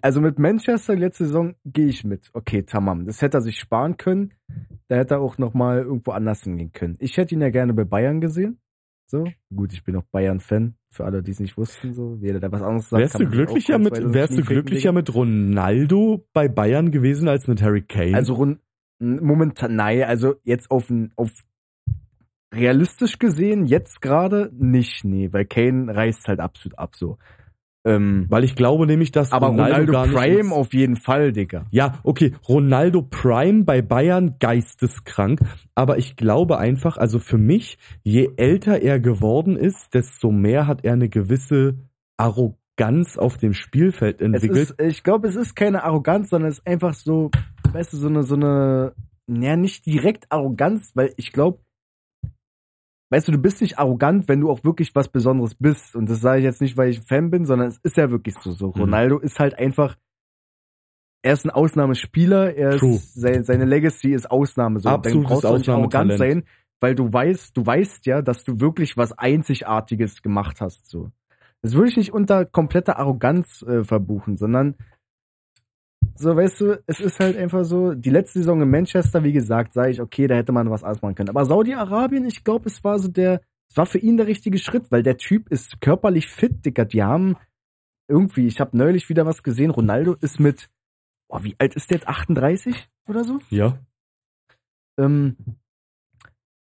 [0.00, 2.30] also mit Manchester letzte Saison gehe ich mit.
[2.32, 3.06] Okay, tamam.
[3.06, 4.32] Das hätte er sich sparen können.
[4.88, 6.96] Da hätte er auch noch mal irgendwo anders hingehen können.
[7.00, 8.60] Ich hätte ihn ja gerne bei Bayern gesehen.
[9.06, 10.74] So, gut, ich bin auch Bayern-Fan.
[10.90, 12.16] Für alle, die es nicht wussten, so.
[12.20, 16.48] Jeder, der was anderes sagt, Wärst du glücklicher mit, wärst du glücklicher mit Ronaldo bei
[16.48, 18.14] Bayern gewesen als mit Harry Kane?
[18.14, 18.56] Also
[18.98, 21.30] momentan, nein, also jetzt auf, auf
[22.54, 27.18] realistisch gesehen, jetzt gerade nicht, nee, weil Kane reißt halt absolut ab so.
[27.86, 31.66] Ähm, weil ich glaube nämlich, dass aber Ronaldo, Ronaldo, Prime auf jeden Fall, Digga.
[31.70, 35.40] Ja, okay, Ronaldo Prime bei Bayern geisteskrank,
[35.74, 40.82] aber ich glaube einfach, also für mich, je älter er geworden ist, desto mehr hat
[40.84, 41.74] er eine gewisse
[42.16, 44.70] Arroganz auf dem Spielfeld entwickelt.
[44.70, 47.30] ist, ich glaube, es ist keine Arroganz, sondern es ist einfach so,
[47.72, 48.94] weißt du, so eine, so eine,
[49.26, 51.58] ja, nicht direkt Arroganz, weil ich glaube,
[53.14, 55.94] weißt du, du bist nicht arrogant, wenn du auch wirklich was Besonderes bist.
[55.94, 58.34] Und das sage ich jetzt nicht, weil ich Fan bin, sondern es ist ja wirklich
[58.40, 58.50] so.
[58.50, 58.80] So, Mhm.
[58.80, 59.96] Ronaldo ist halt einfach,
[61.22, 62.96] er ist ein Ausnahmespieler, er True.
[62.96, 64.80] ist, sein, seine Legacy ist Ausnahme.
[64.80, 66.42] So, Absolutes brauchst du auch nicht arrogant sein,
[66.80, 70.88] weil du weißt, du weißt ja, dass du wirklich was Einzigartiges gemacht hast.
[70.88, 71.12] So.
[71.62, 74.74] Das würde ich nicht unter kompletter Arroganz äh, verbuchen, sondern
[76.14, 79.72] so, weißt du, es ist halt einfach so, die letzte Saison in Manchester, wie gesagt,
[79.72, 81.30] sage ich, okay, da hätte man was anderes machen können.
[81.30, 83.40] Aber Saudi-Arabien, ich glaube, es war so der,
[83.70, 86.84] es war für ihn der richtige Schritt, weil der Typ ist körperlich fit, Digga.
[86.84, 87.36] Die haben
[88.08, 90.70] irgendwie, ich habe neulich wieder was gesehen, Ronaldo ist mit,
[91.28, 92.08] oh, wie alt ist der jetzt?
[92.08, 93.38] 38 oder so?
[93.50, 93.78] ja,
[94.98, 95.36] Ähm,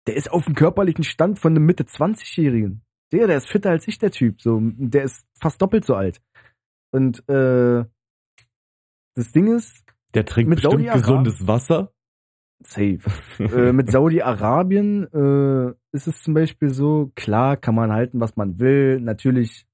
[0.06, 2.82] der ist auf dem körperlichen Stand von einem Mitte 20-Jährigen.
[3.12, 4.40] Der, der ist fitter als ich, der Typ.
[4.40, 6.20] So, der ist fast doppelt so alt.
[6.90, 7.84] Und äh,
[9.18, 11.92] das Ding ist, der trinkt Mit bestimmt gesundes Wasser.
[12.60, 13.00] safe.
[13.38, 18.58] äh, mit Saudi-Arabien äh, ist es zum Beispiel so, klar kann man halten, was man
[18.58, 19.00] will.
[19.00, 19.66] Natürlich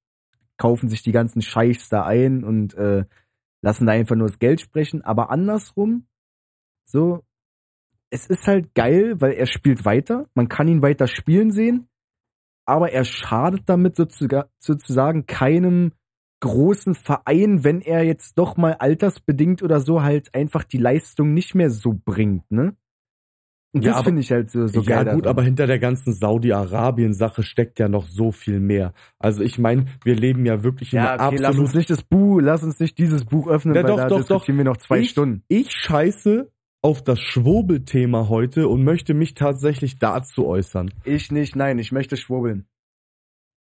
[0.57, 3.05] kaufen sich die ganzen Scheichs da ein und äh,
[3.61, 5.03] lassen da einfach nur das Geld sprechen.
[5.03, 6.07] Aber andersrum,
[6.85, 7.23] so,
[8.09, 10.27] es ist halt geil, weil er spielt weiter.
[10.33, 11.87] Man kann ihn weiter spielen sehen.
[12.67, 15.91] Aber er schadet damit sozusagen keinem
[16.45, 21.53] großen Verein, wenn er jetzt doch mal altersbedingt oder so halt einfach die Leistung nicht
[21.55, 22.75] mehr so bringt, ne?
[23.73, 25.15] Und Ja, das finde ich halt so, so ja geil.
[25.15, 25.35] gut, daran.
[25.37, 28.93] aber hinter der ganzen Saudi-Arabien-Sache steckt ja noch so viel mehr.
[29.19, 31.89] Also ich meine, wir leben ja wirklich in ja, einer okay, lass absolut uns nicht
[31.89, 34.63] das Buch, lass uns nicht dieses Buch öffnen, Ja, weil doch, da doch, diskutieren wir
[34.65, 35.43] noch zwei Ich- Stunden.
[35.49, 36.49] Ich scheiße
[36.81, 40.91] auf das Schwurbelthema heute und möchte mich tatsächlich dazu äußern.
[41.03, 42.67] Ich nicht, nein, ich möchte schwurbeln.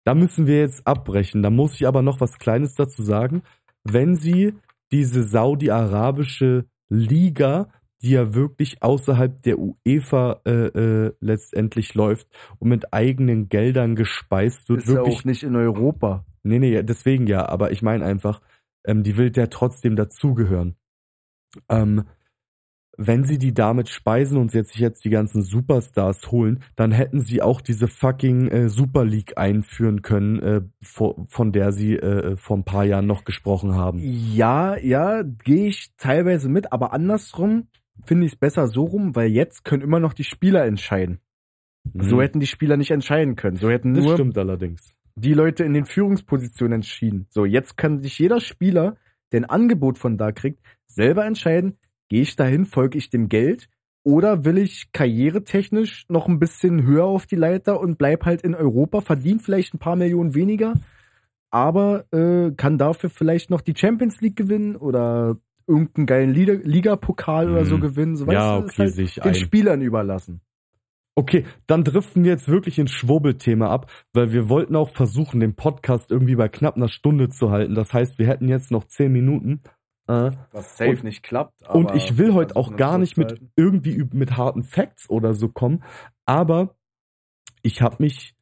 [0.04, 1.42] Da müssen wir jetzt abbrechen.
[1.42, 3.42] Da muss ich aber noch was Kleines dazu sagen.
[3.82, 4.54] Wenn Sie
[4.92, 7.68] diese saudi-arabische Liga,
[8.02, 12.28] die ja wirklich außerhalb der UEFA äh, äh, letztendlich läuft
[12.58, 14.80] und mit eigenen Geldern gespeist wird.
[14.80, 16.26] Ist ja wirklich auch nicht in Europa.
[16.42, 18.42] Nee, nee, deswegen ja, aber ich meine einfach,
[18.86, 20.76] ähm, die will ja trotzdem dazugehören.
[21.70, 22.04] Ähm,
[22.96, 27.20] wenn sie die damit speisen und jetzt sich jetzt die ganzen Superstars holen, dann hätten
[27.20, 32.36] sie auch diese fucking äh, Super League einführen können, äh, vor, von der sie äh,
[32.36, 33.98] vor ein paar Jahren noch gesprochen haben.
[34.02, 37.68] Ja, ja, gehe ich teilweise mit, aber andersrum
[38.06, 41.20] finde ich es besser so rum, weil jetzt können immer noch die Spieler entscheiden.
[41.94, 42.20] So Mhm.
[42.20, 43.56] hätten die Spieler nicht entscheiden können.
[43.56, 44.94] So hätten das nur stimmt allerdings.
[45.16, 47.26] die Leute in den Führungspositionen entschieden.
[47.30, 48.96] So, jetzt kann sich jeder Spieler,
[49.32, 51.76] der ein Angebot von da kriegt, selber entscheiden,
[52.14, 53.68] gehe ich dahin, folge ich dem Geld
[54.04, 58.54] oder will ich karrieretechnisch noch ein bisschen höher auf die Leiter und bleib halt in
[58.54, 60.74] Europa, verdient vielleicht ein paar Millionen weniger,
[61.50, 67.50] aber äh, kann dafür vielleicht noch die Champions League gewinnen oder irgendeinen geilen Liga- Ligapokal
[67.50, 67.80] oder so Mhm.
[67.80, 68.16] gewinnen.
[68.16, 69.34] So, Ja, weißt du, okay, halt sehe ich den ein.
[69.34, 70.40] Spielern überlassen.
[71.16, 75.54] Okay, dann driften wir jetzt wirklich ins Schwurbelthema ab, weil wir wollten auch versuchen, den
[75.56, 77.74] Podcast irgendwie bei knapp einer Stunde zu halten.
[77.74, 79.60] Das heißt, wir hätten jetzt noch zehn Minuten.
[80.06, 81.66] Äh, Was safe nicht klappt.
[81.68, 85.82] Und ich will heute auch gar nicht mit irgendwie mit harten Facts oder so kommen,
[86.26, 86.76] aber
[87.62, 88.34] ich habe mich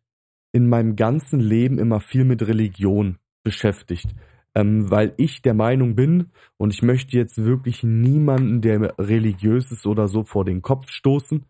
[0.53, 4.15] in meinem ganzen Leben immer viel mit Religion beschäftigt,
[4.55, 9.87] ähm, weil ich der Meinung bin und ich möchte jetzt wirklich niemanden, der religiös ist
[9.87, 11.47] oder so, vor den Kopf stoßen.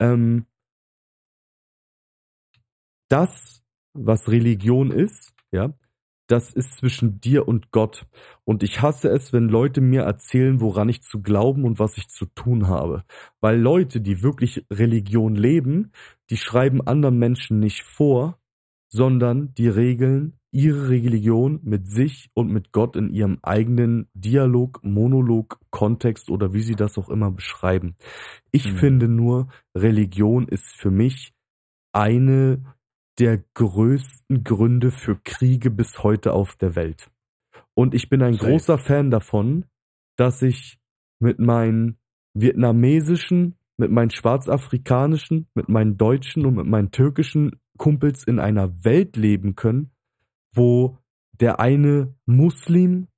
[0.00, 0.46] Ähm,
[3.08, 5.74] das, was Religion ist, ja,
[6.26, 8.06] das ist zwischen dir und Gott.
[8.44, 12.08] Und ich hasse es, wenn Leute mir erzählen, woran ich zu glauben und was ich
[12.08, 13.04] zu tun habe.
[13.40, 15.92] Weil Leute, die wirklich Religion leben,
[16.30, 18.38] die schreiben anderen Menschen nicht vor,
[18.88, 25.58] sondern die regeln ihre Religion mit sich und mit Gott in ihrem eigenen Dialog, Monolog,
[25.70, 27.96] Kontext oder wie sie das auch immer beschreiben.
[28.50, 28.76] Ich Mhm.
[28.76, 31.32] finde nur, Religion ist für mich
[31.92, 32.62] eine
[33.18, 37.10] der größten Gründe für Kriege bis heute auf der Welt.
[37.74, 38.46] Und ich bin ein Safe.
[38.50, 39.66] großer Fan davon,
[40.16, 40.78] dass ich
[41.18, 41.98] mit meinen
[42.34, 49.16] vietnamesischen, mit meinen schwarzafrikanischen, mit meinen deutschen und mit meinen türkischen Kumpels in einer Welt
[49.16, 49.90] leben können,
[50.54, 50.98] wo
[51.32, 53.08] der eine Muslim,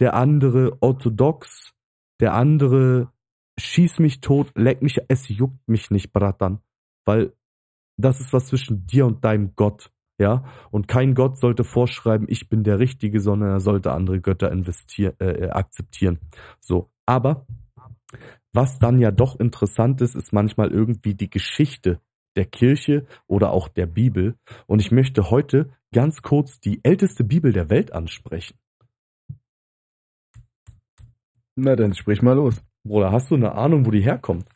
[0.00, 1.72] der andere orthodox,
[2.20, 3.12] der andere
[3.58, 6.60] schieß mich tot, leck mich, es juckt mich nicht, Bratan.
[7.04, 7.32] Weil
[7.96, 10.44] das ist was zwischen dir und deinem Gott, ja.
[10.70, 15.14] Und kein Gott sollte vorschreiben, ich bin der Richtige, sondern er sollte andere Götter investieren,
[15.20, 16.18] äh, äh, akzeptieren.
[16.60, 16.90] So.
[17.06, 17.46] Aber
[18.52, 22.00] was dann ja doch interessant ist, ist manchmal irgendwie die Geschichte
[22.36, 24.36] der Kirche oder auch der Bibel.
[24.66, 28.56] Und ich möchte heute ganz kurz die älteste Bibel der Welt ansprechen.
[31.54, 32.62] Na, dann sprich mal los.
[32.84, 34.46] Bruder, hast du eine Ahnung, wo die herkommt?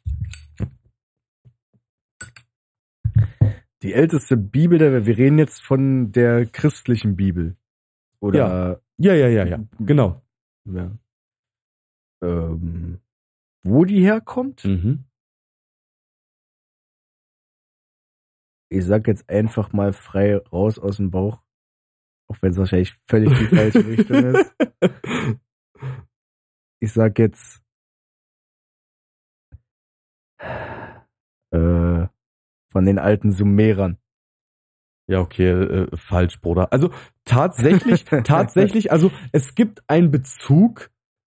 [3.83, 5.07] Die älteste Bibel der Welt.
[5.07, 7.57] Wir reden jetzt von der christlichen Bibel.
[8.21, 9.61] Oder Ja, ja, ja, ja.
[9.79, 10.23] Genau.
[10.65, 10.91] ja.
[12.23, 13.01] Ähm,
[13.63, 14.65] wo die herkommt?
[14.65, 15.05] Mhm.
[18.69, 21.43] Ich sag jetzt einfach mal frei raus aus dem Bauch.
[22.29, 24.55] Auch wenn es wahrscheinlich völlig die falsche Richtung ist.
[26.79, 27.63] Ich sag jetzt
[31.51, 31.86] äh,
[32.77, 33.97] von den alten Sumerern.
[35.09, 36.75] Ja, okay, äh, falsch, Bruder.
[36.75, 36.91] Also
[37.25, 40.91] tatsächlich, tatsächlich, also es gibt einen Bezug.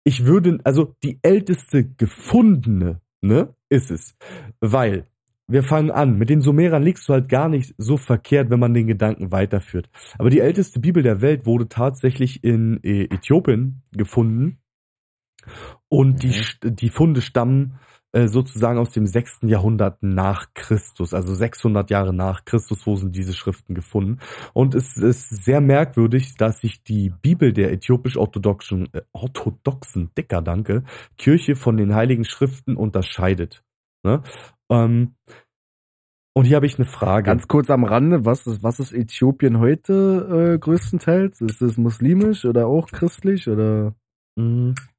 [0.03, 4.17] Ich würde, also die älteste gefundene, ne, ist es.
[4.59, 5.05] Weil,
[5.47, 8.73] wir fangen an, mit den Sumerern liegst du halt gar nicht so verkehrt, wenn man
[8.73, 9.89] den Gedanken weiterführt.
[10.17, 14.59] Aber die älteste Bibel der Welt wurde tatsächlich in äh, Äthiopien gefunden.
[15.87, 16.75] Und die, Mhm.
[16.75, 17.79] Die Funde stammen
[18.12, 19.41] sozusagen aus dem 6.
[19.43, 24.20] Jahrhundert nach Christus, also 600 Jahre nach Christus wurden diese Schriften gefunden.
[24.53, 30.84] Und es ist sehr merkwürdig, dass sich die Bibel der äthiopisch-orthodoxen, äh, orthodoxen, dicker Danke,
[31.18, 33.64] Kirche von den heiligen Schriften unterscheidet.
[34.03, 34.24] Ne?
[34.72, 35.16] Ähm,
[36.34, 37.26] und hier habe ich eine Frage.
[37.26, 41.41] Ganz kurz am Rande, was ist, was ist Äthiopien heute äh, größtenteils?
[41.41, 43.93] Ist es muslimisch oder auch christlich oder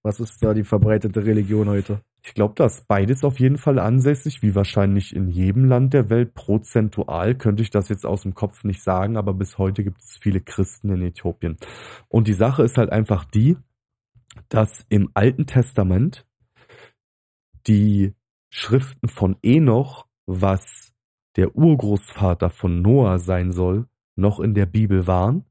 [0.02, 2.02] was ist da die verbreitete Religion heute?
[2.22, 6.10] Ich glaube, da ist beides auf jeden Fall ansässig, wie wahrscheinlich in jedem Land der
[6.10, 6.34] Welt.
[6.34, 10.18] Prozentual könnte ich das jetzt aus dem Kopf nicht sagen, aber bis heute gibt es
[10.20, 11.56] viele Christen in Äthiopien.
[12.08, 13.56] Und die Sache ist halt einfach die,
[14.48, 16.26] dass im Alten Testament
[17.66, 18.14] die
[18.50, 20.92] Schriften von Enoch, was
[21.36, 23.86] der Urgroßvater von Noah sein soll,
[24.16, 25.44] noch in der Bibel waren,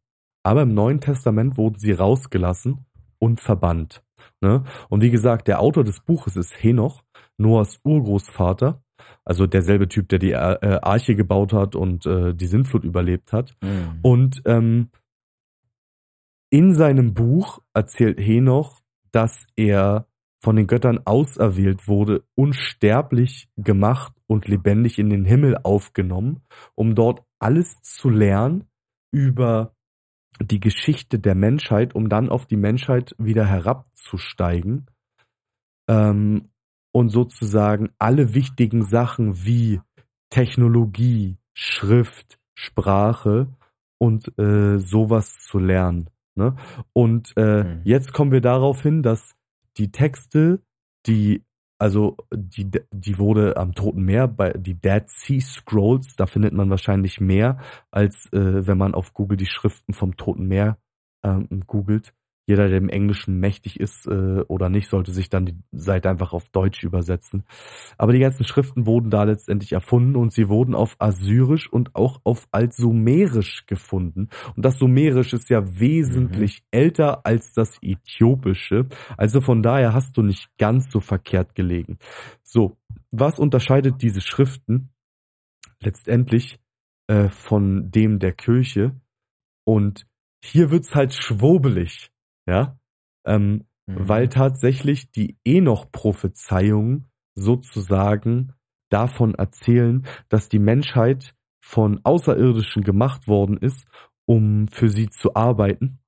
[0.44, 2.86] aber im Neuen Testament wurden sie rausgelassen
[3.20, 4.04] und verbannt.
[4.42, 4.64] Ne?
[4.90, 7.04] Und wie gesagt, der Autor des Buches ist Henoch,
[7.38, 8.82] Noahs Urgroßvater,
[9.24, 13.56] also derselbe Typ, der die äh, Arche gebaut hat und äh, die Sintflut überlebt hat.
[13.62, 14.00] Mhm.
[14.02, 14.90] Und ähm,
[16.50, 20.08] in seinem Buch erzählt Henoch, dass er
[20.42, 26.42] von den Göttern auserwählt wurde, unsterblich gemacht und lebendig in den Himmel aufgenommen,
[26.76, 28.66] um dort alles zu lernen
[29.12, 29.76] über
[30.42, 34.88] die Geschichte der Menschheit, um dann auf die Menschheit wieder herabzusteigen
[35.88, 36.50] ähm,
[36.92, 39.82] und sozusagen alle wichtigen Sachen wie
[40.30, 43.48] Technologie, Schrift, Sprache
[43.98, 46.10] und äh, sowas zu lernen.
[46.36, 46.56] Ne?
[46.94, 47.82] Und äh, Mhm.
[47.84, 49.36] jetzt kommen wir darauf hin, dass
[49.78, 50.62] die Texte,
[51.06, 51.44] die
[51.80, 56.70] also die die wurde am Toten Meer bei die Dead Sea Scrolls, da findet man
[56.70, 57.60] wahrscheinlich mehr
[57.90, 60.78] als äh, wenn man auf Google die Schriften vom Toten Meer
[61.24, 62.14] ähm, googelt.
[62.50, 66.34] Jeder, der im Englischen mächtig ist äh, oder nicht, sollte sich dann die Seite einfach
[66.34, 67.44] auf Deutsch übersetzen.
[67.96, 72.22] Aber die ganzen Schriften wurden da letztendlich erfunden und sie wurden auf Assyrisch und auch
[72.24, 74.30] auf Altsumerisch gefunden.
[74.56, 78.88] Und das Sumerisch ist ja wesentlich älter als das Äthiopische.
[79.16, 82.00] Also von daher hast du nicht ganz so verkehrt gelegen.
[82.42, 82.78] So,
[83.12, 84.90] was unterscheidet diese Schriften
[85.82, 86.60] letztendlich
[87.06, 89.00] äh, von dem der Kirche?
[89.66, 90.08] Und
[90.44, 92.10] hier wird's halt schwobelig,
[92.50, 92.78] ja,
[93.26, 94.08] ähm, Mhm.
[94.08, 98.54] weil tatsächlich die Enoch-Prophezeiungen sozusagen
[98.90, 103.88] davon erzählen, dass die Menschheit von Außerirdischen gemacht worden ist,
[104.26, 106.00] um für sie zu arbeiten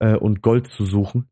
[0.00, 1.28] äh, und Gold zu suchen.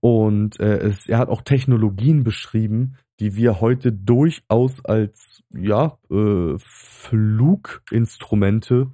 [0.00, 6.54] Und äh, es, er hat auch Technologien beschrieben, die wir heute durchaus als ja äh,
[6.58, 8.90] Fluginstrumente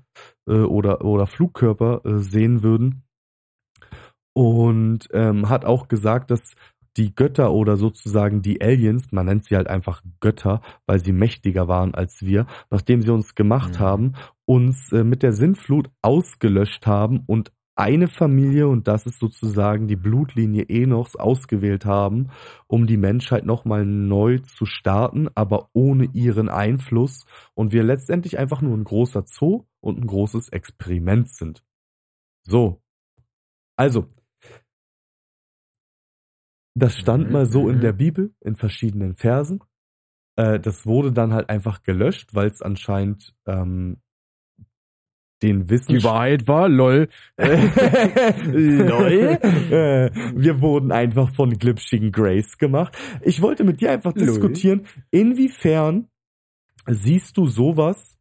[0.46, 3.07] äh, oder oder Flugkörper äh, sehen würden.
[4.38, 6.54] Und ähm, hat auch gesagt, dass
[6.96, 11.66] die Götter oder sozusagen die Aliens, man nennt sie halt einfach Götter, weil sie mächtiger
[11.66, 13.78] waren als wir, nachdem sie uns gemacht Mhm.
[13.80, 14.12] haben,
[14.44, 19.96] uns äh, mit der Sintflut ausgelöscht haben und eine Familie, und das ist sozusagen die
[19.96, 22.28] Blutlinie Enochs, ausgewählt haben,
[22.68, 27.26] um die Menschheit nochmal neu zu starten, aber ohne ihren Einfluss.
[27.54, 31.64] Und wir letztendlich einfach nur ein großer Zoo und ein großes Experiment sind.
[32.44, 32.80] So.
[33.76, 34.06] Also.
[36.78, 37.80] Das stand Mhm, mal so in mhm.
[37.80, 39.60] der Bibel, in verschiedenen Versen.
[40.36, 43.98] Äh, das wurde dann halt einfach gelöscht, weil es anscheinend ähm,
[45.42, 47.08] den Die Wissenschaft Wahrheit war, lol.
[47.38, 49.38] Lol.
[49.70, 52.96] Äh, Wir wurden einfach von glitschigen Grace gemacht.
[53.22, 54.26] Ich wollte mit dir einfach Lol.
[54.26, 56.08] diskutieren, inwiefern
[56.86, 58.16] siehst du sowas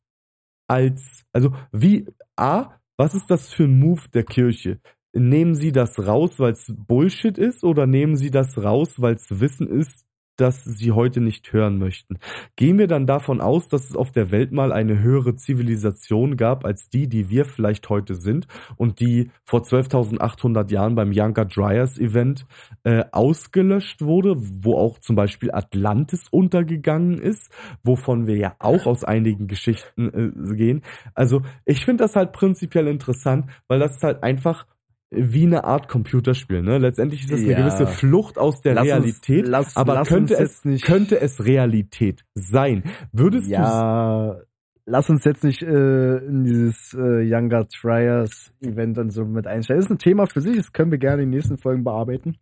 [0.67, 2.05] als, also wie,
[2.35, 4.79] A, was ist das für ein Move der Kirche?
[5.17, 9.39] Nehmen sie das raus, weil es Bullshit ist, oder nehmen sie das raus, weil es
[9.39, 10.07] Wissen ist,
[10.37, 12.19] das sie heute nicht hören möchten?
[12.55, 16.63] Gehen wir dann davon aus, dass es auf der Welt mal eine höhere Zivilisation gab
[16.63, 18.47] als die, die wir vielleicht heute sind
[18.77, 22.45] und die vor 12.800 Jahren beim Younger Dryas Event
[22.83, 27.51] äh, ausgelöscht wurde, wo auch zum Beispiel Atlantis untergegangen ist,
[27.83, 30.83] wovon wir ja auch aus einigen Geschichten äh, gehen.
[31.15, 34.67] Also ich finde das halt prinzipiell interessant, weil das halt einfach
[35.09, 36.61] wie eine Art Computerspiel.
[36.61, 36.79] Ne?
[36.79, 37.57] Letztendlich ist das eine Ja.
[37.59, 41.19] gewisse Flucht aus der Lass uns- Realität, lass- aber lass könnte uns es nicht- könnte
[41.21, 42.83] es Realität sein?
[43.13, 44.37] Würdest du Ja,
[44.85, 49.79] lass uns jetzt nicht äh, in dieses äh, Younger Triers Event und so mit einsteigen.
[49.79, 52.37] Das ist ein Thema für sich, das können wir gerne in den nächsten Folgen bearbeiten.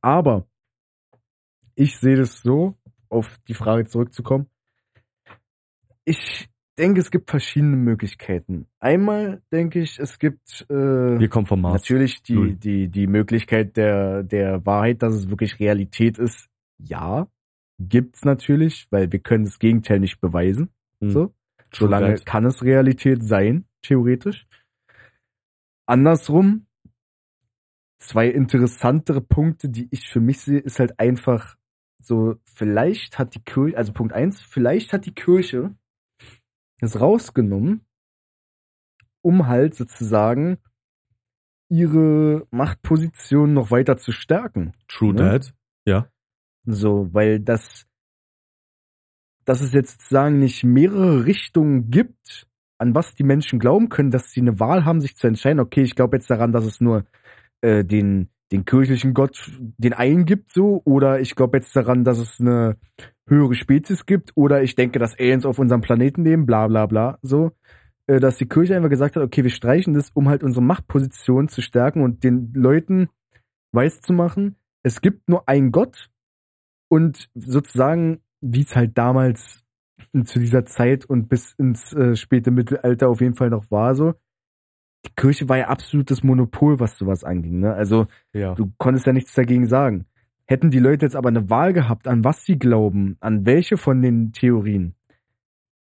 [0.00, 0.46] Aber
[1.74, 2.76] ich sehe das so,
[3.10, 4.46] auf die Frage zurückzukommen.
[6.04, 6.48] Ich
[6.80, 8.66] denke, es gibt verschiedene Möglichkeiten.
[8.80, 11.82] Einmal denke ich, es gibt äh, wir kommen vom Mars?
[11.82, 12.54] Natürlich die, Null.
[12.54, 17.28] die, die Möglichkeit der, der Wahrheit, dass es wirklich Realität ist, ja,
[17.78, 20.70] gibt's natürlich, weil wir können das Gegenteil nicht beweisen.
[21.00, 21.10] Hm.
[21.10, 21.34] So.
[21.72, 22.26] Solange that.
[22.26, 24.46] kann es Realität sein, theoretisch.
[25.86, 26.66] Andersrum,
[27.98, 31.56] zwei interessantere Punkte, die ich für mich sehe, ist halt einfach
[32.02, 35.74] so, vielleicht hat die Kirche, also Punkt eins, vielleicht hat die Kirche
[36.80, 37.86] das rausgenommen,
[39.22, 40.58] um halt sozusagen
[41.68, 44.72] ihre Machtposition noch weiter zu stärken.
[44.88, 45.16] True ne?
[45.16, 45.54] that.
[45.86, 46.08] Ja.
[46.64, 47.86] So, weil das,
[49.44, 54.32] dass es jetzt sozusagen nicht mehrere Richtungen gibt, an was die Menschen glauben können, dass
[54.32, 57.04] sie eine Wahl haben, sich zu entscheiden, okay, ich glaube jetzt daran, dass es nur
[57.60, 62.18] äh, den, den kirchlichen Gott, den einen gibt, so, oder ich glaube jetzt daran, dass
[62.18, 62.78] es eine
[63.30, 67.18] höhere Spezies gibt, oder ich denke, dass Aliens auf unserem Planeten leben, bla bla bla,
[67.22, 67.52] so,
[68.06, 71.48] äh, dass die Kirche einfach gesagt hat, okay, wir streichen das, um halt unsere Machtposition
[71.48, 73.08] zu stärken und den Leuten
[73.72, 76.10] weiß zu machen, es gibt nur einen Gott
[76.88, 79.62] und sozusagen, wie es halt damals
[80.24, 84.14] zu dieser Zeit und bis ins äh, späte Mittelalter auf jeden Fall noch war so,
[85.06, 87.60] die Kirche war ja absolutes Monopol, was sowas anging.
[87.60, 87.72] Ne?
[87.72, 88.54] Also Ja.
[88.54, 90.06] du konntest ja nichts dagegen sagen.
[90.50, 94.02] Hätten die Leute jetzt aber eine Wahl gehabt, an was sie glauben, an welche von
[94.02, 94.96] den Theorien,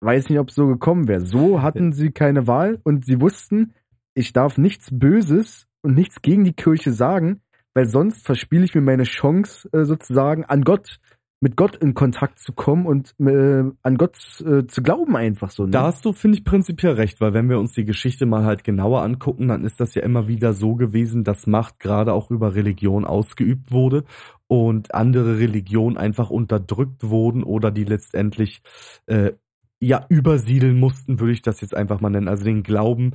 [0.03, 1.21] weiß nicht, ob es so gekommen wäre.
[1.21, 3.73] So hatten sie keine Wahl und sie wussten,
[4.15, 7.41] ich darf nichts Böses und nichts gegen die Kirche sagen,
[7.75, 11.01] weil sonst verspiele ich mir meine Chance äh, sozusagen an Gott,
[11.43, 14.17] mit Gott in Kontakt zu kommen und äh, an Gott
[14.47, 15.65] äh, zu glauben einfach so.
[15.65, 15.73] Ne?
[15.73, 18.63] Da hast du, finde ich, prinzipiell recht, weil wenn wir uns die Geschichte mal halt
[18.63, 22.55] genauer angucken, dann ist das ja immer wieder so gewesen, dass Macht gerade auch über
[22.55, 24.05] Religion ausgeübt wurde
[24.47, 28.63] und andere Religionen einfach unterdrückt wurden oder die letztendlich
[29.07, 29.33] äh,
[29.81, 32.29] ja übersiedeln mussten, würde ich das jetzt einfach mal nennen.
[32.29, 33.15] Also den Glauben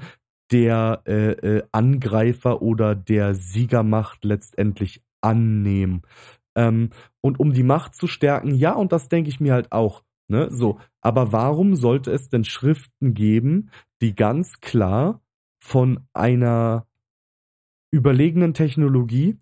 [0.52, 6.02] der äh, äh, Angreifer oder der Siegermacht letztendlich annehmen.
[6.56, 6.90] Ähm,
[7.28, 10.04] und um die Macht zu stärken, ja, und das denke ich mir halt auch.
[10.30, 10.80] Ne, so.
[11.02, 13.70] Aber warum sollte es denn Schriften geben,
[14.02, 15.22] die ganz klar
[15.60, 16.86] von einer
[17.92, 19.38] überlegenen Technologie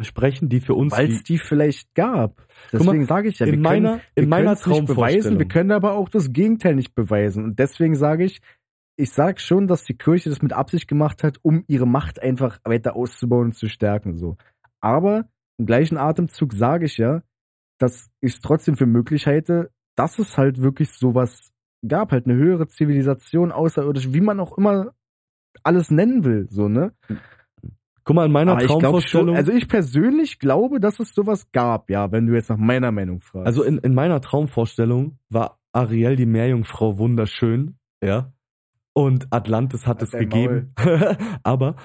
[0.00, 2.46] sprechen, die für uns Weil es die vielleicht gab.
[2.72, 5.70] Deswegen sage ich ja, in wir meiner, können, in wir meiner nicht beweisen, wir können
[5.70, 7.44] aber auch das Gegenteil nicht beweisen.
[7.44, 8.40] Und deswegen sage ich,
[8.96, 12.58] ich sage schon, dass die Kirche das mit Absicht gemacht hat, um ihre Macht einfach
[12.64, 14.16] weiter auszubauen und zu stärken.
[14.16, 14.36] So.
[14.80, 15.26] Aber
[15.62, 17.22] im gleichen Atemzug sage ich ja,
[17.78, 21.52] dass ich es trotzdem für möglich halte, dass es halt wirklich sowas
[21.86, 24.92] gab, halt eine höhere Zivilisation, außerirdisch, wie man auch immer
[25.62, 26.94] alles nennen will, so, ne?
[28.02, 31.14] Guck mal, in meiner Aber ich glaube schon, Traumvorstellung, also ich persönlich glaube, dass es
[31.14, 33.46] sowas gab, ja, wenn du jetzt nach meiner Meinung fragst.
[33.46, 38.32] also in, in meiner Traumvorstellung war Ariel die Meerjungfrau wunderschön, ja.
[38.94, 40.74] Und Atlantis hat Halt es dein gegeben.
[41.44, 41.76] Aber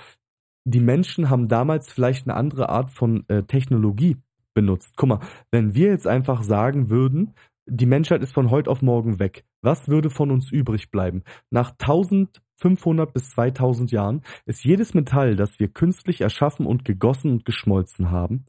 [0.67, 4.17] die Menschen haben damals vielleicht eine andere Art von äh, Technologie
[4.53, 4.97] benutzt.
[4.97, 7.33] Guck mal, wenn wir jetzt einfach sagen würden,
[7.65, 11.23] die Menschheit ist von heute auf morgen weg, was würde von uns übrig bleiben?
[11.51, 17.45] Nach 1500 bis 2000 Jahren ist jedes Metall, das wir künstlich erschaffen und gegossen und
[17.45, 18.45] geschmolzen haben,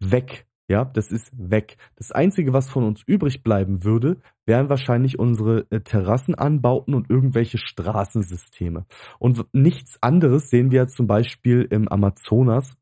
[0.00, 0.47] weg.
[0.70, 1.78] Ja, das ist weg.
[1.96, 7.56] Das Einzige, was von uns übrig bleiben würde, wären wahrscheinlich unsere äh, Terrassenanbauten und irgendwelche
[7.56, 8.84] Straßensysteme.
[9.18, 12.76] Und nichts anderes sehen wir zum Beispiel im Amazonas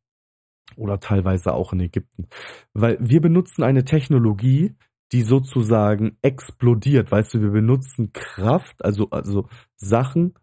[0.76, 2.26] oder teilweise auch in Ägypten.
[2.74, 4.74] Weil wir benutzen eine Technologie,
[5.12, 7.12] die sozusagen explodiert.
[7.12, 10.34] Weißt du, wir benutzen Kraft, also, also Sachen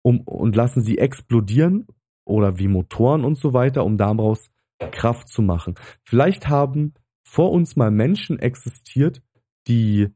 [0.00, 1.86] um, und lassen sie explodieren
[2.24, 4.48] oder wie Motoren und so weiter, um daraus
[4.78, 5.74] Kraft zu machen.
[6.04, 9.22] Vielleicht haben vor uns mal Menschen existiert,
[9.66, 10.08] die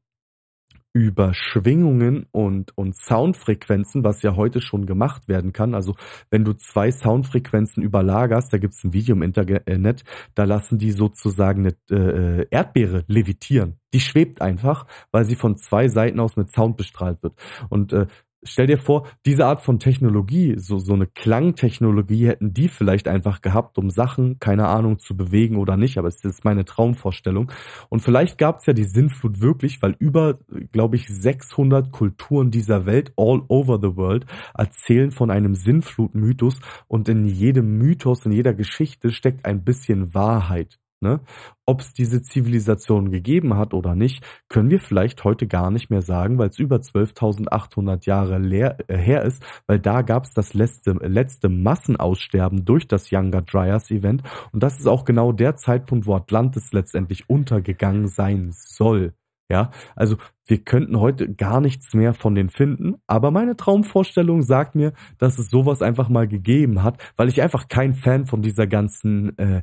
[0.92, 5.74] über Schwingungen und, und Soundfrequenzen, was ja heute schon gemacht werden kann.
[5.74, 5.94] Also
[6.30, 10.02] wenn du zwei Soundfrequenzen überlagerst, da gibt's ein Video im Internet,
[10.34, 13.78] da lassen die sozusagen eine äh, Erdbeere levitieren.
[13.94, 17.34] Die schwebt einfach, weil sie von zwei Seiten aus mit Sound bestrahlt wird.
[17.68, 18.06] Und äh,
[18.42, 23.40] stell dir vor, diese Art von Technologie, so, so eine Klangtechnologie hätten die vielleicht einfach
[23.40, 27.52] gehabt, um Sachen, keine Ahnung, zu bewegen oder nicht, aber es ist meine Traumvorstellung.
[27.88, 30.38] Und vielleicht gab es ja die Sinnflut wirklich, weil über,
[30.72, 37.08] glaube ich, 600 Kulturen dieser Welt, all over the world, erzählen von einem Sinnflut-Mythos und
[37.08, 40.79] in jedem Mythos, in jeder Geschichte steckt ein bisschen Wahrheit.
[41.02, 41.20] Ne?
[41.64, 46.02] Ob es diese Zivilisation gegeben hat oder nicht, können wir vielleicht heute gar nicht mehr
[46.02, 50.52] sagen, weil es über 12.800 Jahre leer, äh, her ist, weil da gab es das
[50.52, 54.22] letzte, letzte Massenaussterben durch das Younger Dryas Event
[54.52, 59.14] und das ist auch genau der Zeitpunkt, wo Atlantis letztendlich untergegangen sein soll.
[59.50, 64.76] Ja, also wir könnten heute gar nichts mehr von denen finden, aber meine Traumvorstellung sagt
[64.76, 68.68] mir, dass es sowas einfach mal gegeben hat, weil ich einfach kein Fan von dieser
[68.68, 69.62] ganzen äh,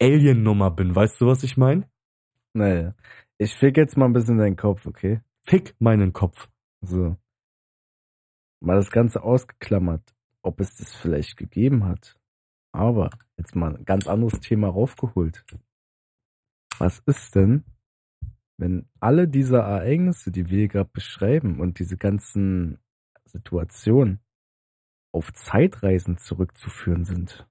[0.00, 0.94] Alien-Nummer bin.
[0.94, 1.88] Weißt du, was ich meine?
[2.52, 2.94] Naja.
[3.38, 5.20] Ich fick jetzt mal ein bisschen deinen Kopf, okay?
[5.44, 6.48] Fick meinen Kopf.
[6.80, 7.16] So.
[8.60, 12.18] Mal das Ganze ausgeklammert, ob es das vielleicht gegeben hat.
[12.72, 15.44] Aber jetzt mal ein ganz anderes Thema raufgeholt.
[16.78, 17.64] Was ist denn,
[18.56, 22.78] wenn alle diese Ereignisse, die wir gerade beschreiben und diese ganzen
[23.24, 24.20] Situationen
[25.12, 27.47] auf Zeitreisen zurückzuführen sind?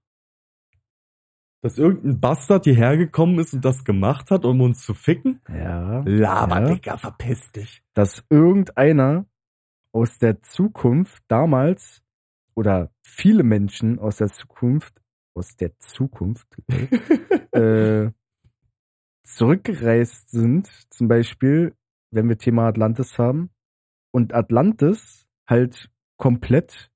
[1.67, 5.41] Dass irgendein Bastard hierher gekommen ist und das gemacht hat, um uns zu ficken?
[5.49, 6.01] Ja.
[6.05, 6.73] Laber, ja.
[6.73, 7.83] Digga, verpiss dich.
[7.93, 9.25] dass irgendeiner
[9.91, 12.01] aus der Zukunft damals
[12.55, 15.01] oder viele Menschen aus der Zukunft,
[15.33, 16.47] aus der Zukunft,
[17.51, 18.11] äh,
[19.23, 21.75] zurückgereist sind, zum Beispiel,
[22.11, 23.49] wenn wir Thema Atlantis haben,
[24.11, 26.89] und Atlantis halt komplett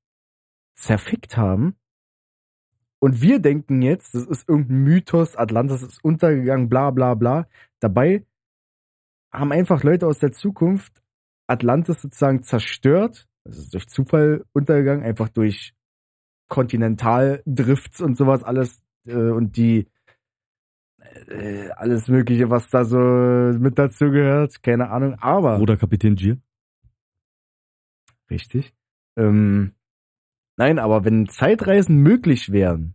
[0.75, 1.75] zerfickt haben
[3.03, 7.47] Und wir denken jetzt, das ist irgendein Mythos, Atlantis ist untergegangen, bla bla bla.
[7.79, 8.25] Dabei
[9.31, 11.01] haben einfach Leute aus der Zukunft
[11.47, 13.27] Atlantis sozusagen zerstört.
[13.43, 15.73] Das ist durch Zufall untergegangen, einfach durch
[16.47, 19.87] Kontinentaldrifts und sowas alles äh, und die
[21.27, 25.15] äh, alles Mögliche, was da so mit dazu gehört, keine Ahnung.
[25.19, 26.37] Aber Bruder Kapitän Gier.
[28.29, 28.75] Richtig.
[29.17, 29.73] Ähm,
[30.61, 32.93] nein, aber wenn Zeitreisen möglich wären,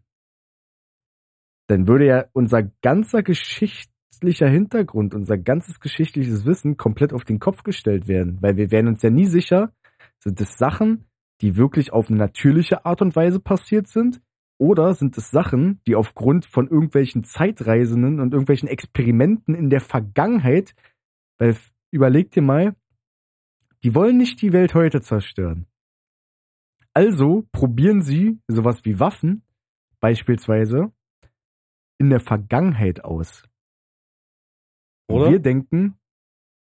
[1.68, 7.64] dann würde ja unser ganzer geschichtlicher Hintergrund, unser ganzes geschichtliches Wissen komplett auf den Kopf
[7.64, 9.72] gestellt werden, weil wir wären uns ja nie sicher,
[10.20, 11.06] sind es Sachen,
[11.40, 14.20] die wirklich auf eine natürliche Art und Weise passiert sind,
[14.58, 20.74] oder sind es Sachen, die aufgrund von irgendwelchen Zeitreisenden und irgendwelchen Experimenten in der Vergangenheit,
[21.38, 21.56] weil
[21.90, 22.76] überleg dir mal,
[23.82, 25.66] die wollen nicht die Welt heute zerstören.
[26.97, 29.42] Also probieren sie sowas wie Waffen,
[30.01, 30.92] beispielsweise,
[31.99, 33.44] in der Vergangenheit aus.
[35.07, 35.32] Und Oder?
[35.32, 35.99] wir denken,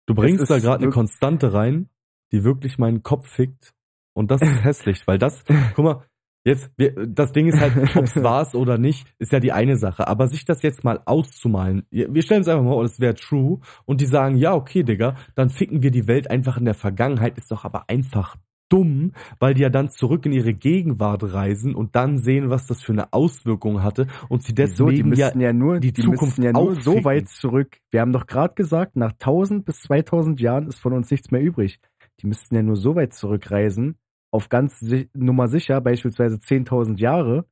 [0.06, 1.88] Du bringst Es da gerade eine Konstante rein,
[2.32, 3.72] die wirklich meinen Kopf fickt.
[4.14, 5.42] Und das ist hässlich, weil das,
[5.74, 6.04] guck mal,
[6.44, 10.06] jetzt, wir, das Ding ist halt, ob's war's oder nicht, ist ja die eine Sache.
[10.08, 13.60] Aber sich das jetzt mal auszumalen, wir stellen uns einfach mal, vor, das wäre true,
[13.86, 17.38] und die sagen, ja, okay, Digga, dann ficken wir die Welt einfach in der Vergangenheit,
[17.38, 18.36] ist doch aber einfach
[18.72, 22.82] dumm, weil die ja dann zurück in ihre Gegenwart reisen und dann sehen, was das
[22.82, 26.38] für eine Auswirkung hatte und sie deswegen die ja müssten ja, nur, die die Zukunft
[26.38, 27.76] ja nur so weit zurück.
[27.90, 31.42] Wir haben doch gerade gesagt, nach 1000 bis 2000 Jahren ist von uns nichts mehr
[31.42, 31.80] übrig.
[32.20, 33.96] Die müssten ja nur so weit zurückreisen,
[34.30, 37.44] auf ganz si Nummer sicher, beispielsweise 10.000 Jahre,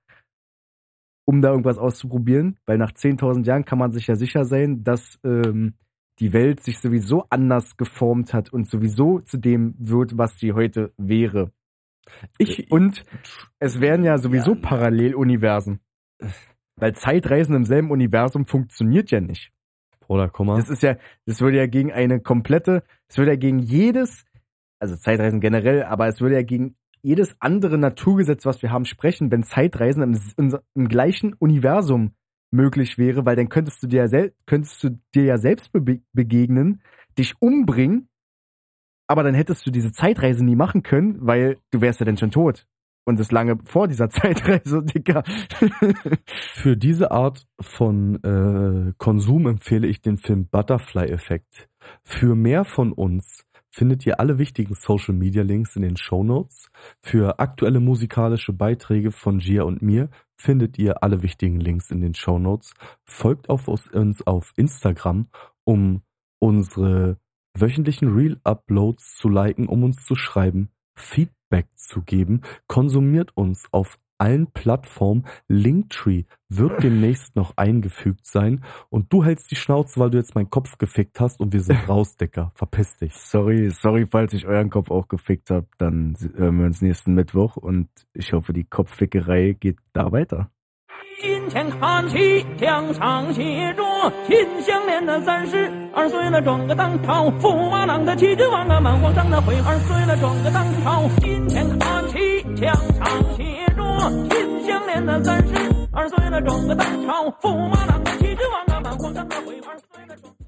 [1.27, 5.19] um da irgendwas auszuprobieren, weil nach 10.000 Jahren kann man sich ja sicher sein, dass
[5.23, 5.75] ähm,
[6.21, 10.93] die Welt sich sowieso anders geformt hat und sowieso zu dem wird, was sie heute
[10.99, 11.53] wäre.
[12.39, 13.03] ich, Und
[13.59, 14.61] es wären ja sowieso Ja.
[14.61, 15.81] Paralleluniversen.
[16.77, 19.53] Weil Zeitreisen im selben Universum funktioniert ja nicht.
[20.01, 20.57] Bruder, komm mal.
[20.57, 20.97] Das ist ja,
[21.27, 24.25] das würde ja gegen eine komplette, es würde ja gegen jedes,
[24.79, 29.31] also Zeitreisen generell, aber es würde ja gegen jedes andere Naturgesetz, was wir haben, sprechen,
[29.31, 32.13] wenn Zeitreisen im, im, im gleichen Universum
[32.51, 36.83] möglich wäre, weil dann könntest du dir ja, könntest du dir ja selbst be begegnen,
[37.19, 38.09] dich umbringen,
[39.07, 42.31] aber dann hättest du diese Zeitreise nie machen können, weil du wärst ja dann schon
[42.31, 42.67] tot.
[43.05, 45.25] Und das lange vor dieser Zeitreise, Dicker.
[46.55, 51.69] Für diese Art von äh, Konsum empfehle ich den Film Butterfly Effekt.
[52.05, 56.71] Für mehr von uns findet ihr alle wichtigen Social Media Links in den Show Notes.
[57.01, 60.11] Für aktuelle musikalische Beiträge von Gia und mir
[60.41, 62.73] findet ihr alle wichtigen Links in den Show Notes.
[63.05, 65.29] Folgt auf uns auf Instagram,
[65.65, 66.03] um
[66.39, 67.19] unsere
[67.55, 72.41] wöchentlichen Reel-Uploads zu liken, um uns zu schreiben, Feedback zu geben.
[72.67, 75.26] Konsumiert uns auf allen Plattformen.
[75.48, 78.64] Linktree wird demnächst noch eingefügt sein.
[78.90, 81.90] Und du hältst die Schnauze, weil du jetzt meinen Kopf gefickt hast und wir sind
[81.90, 82.52] raus, Decker.
[82.56, 83.14] Verpiss dich.
[83.14, 85.68] Sorry, sorry, falls ich euren Kopf auch gefickt habe.
[85.78, 90.50] Dann hören wir uns nächsten Mittwoch und ich hoffe, die Kopffickerei geht da weiter.
[91.22, 101.08] 金钱看齐，墙上写着“秦香莲的三十二岁了，转个当朝；驸马郎的齐君王啊，满皇上的悔二岁了，转个当朝。
[101.22, 103.49] 金钱看齐，墙上写
[104.09, 105.55] 心相连的三十
[105.93, 110.40] 二岁了，装个单朝驸马郎，齐天王阿满，光山的会，二岁了。